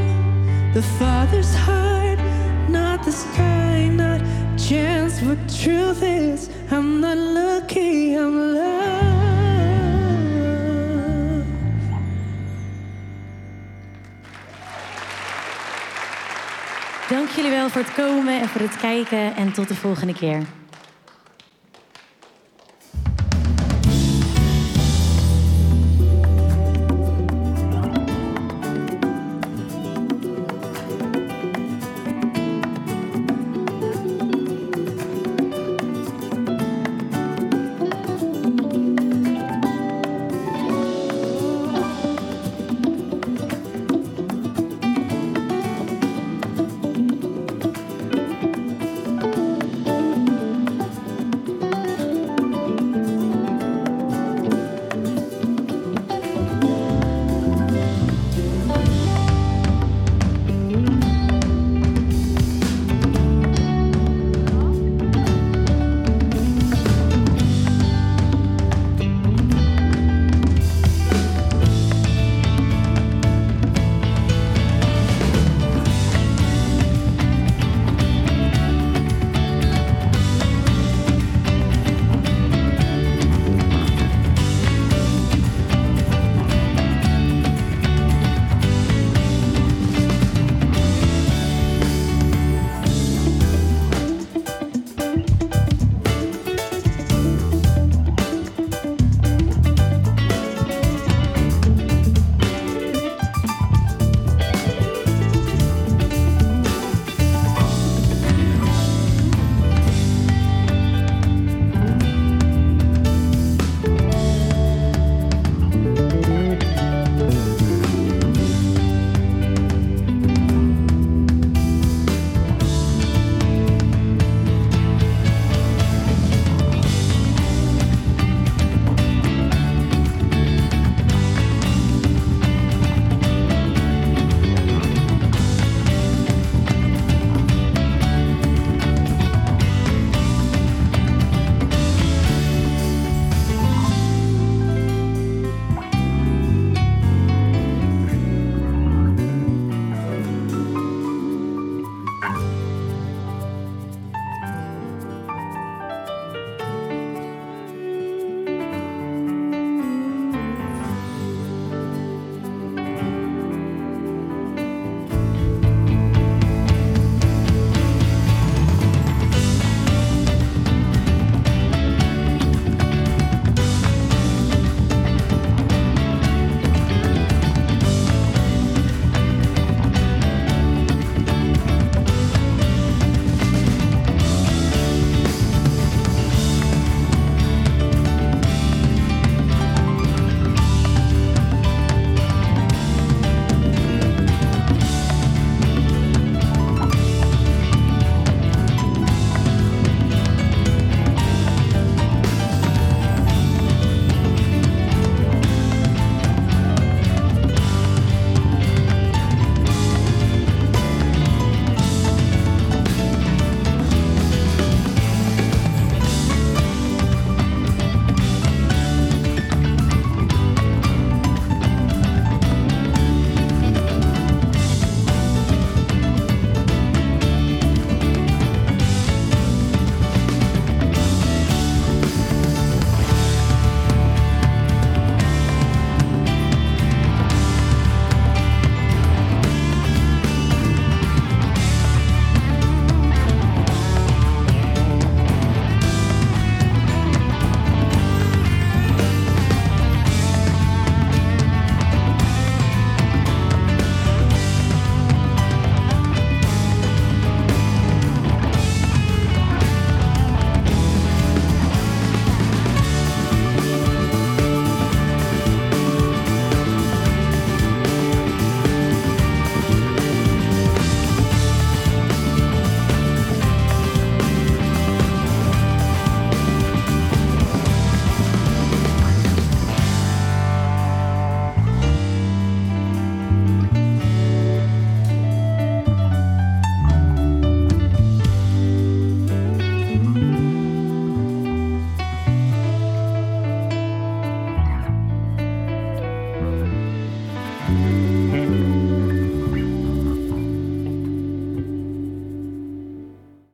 [0.74, 2.20] the Father's heart,
[2.70, 4.22] not the sky, not
[4.56, 5.22] chance.
[5.22, 9.08] But truth is, I'm not lucky, I'm loved.
[17.10, 19.36] Dank jullie wel voor het komen en voor het kijken.
[19.36, 20.42] En tot de volgende keer.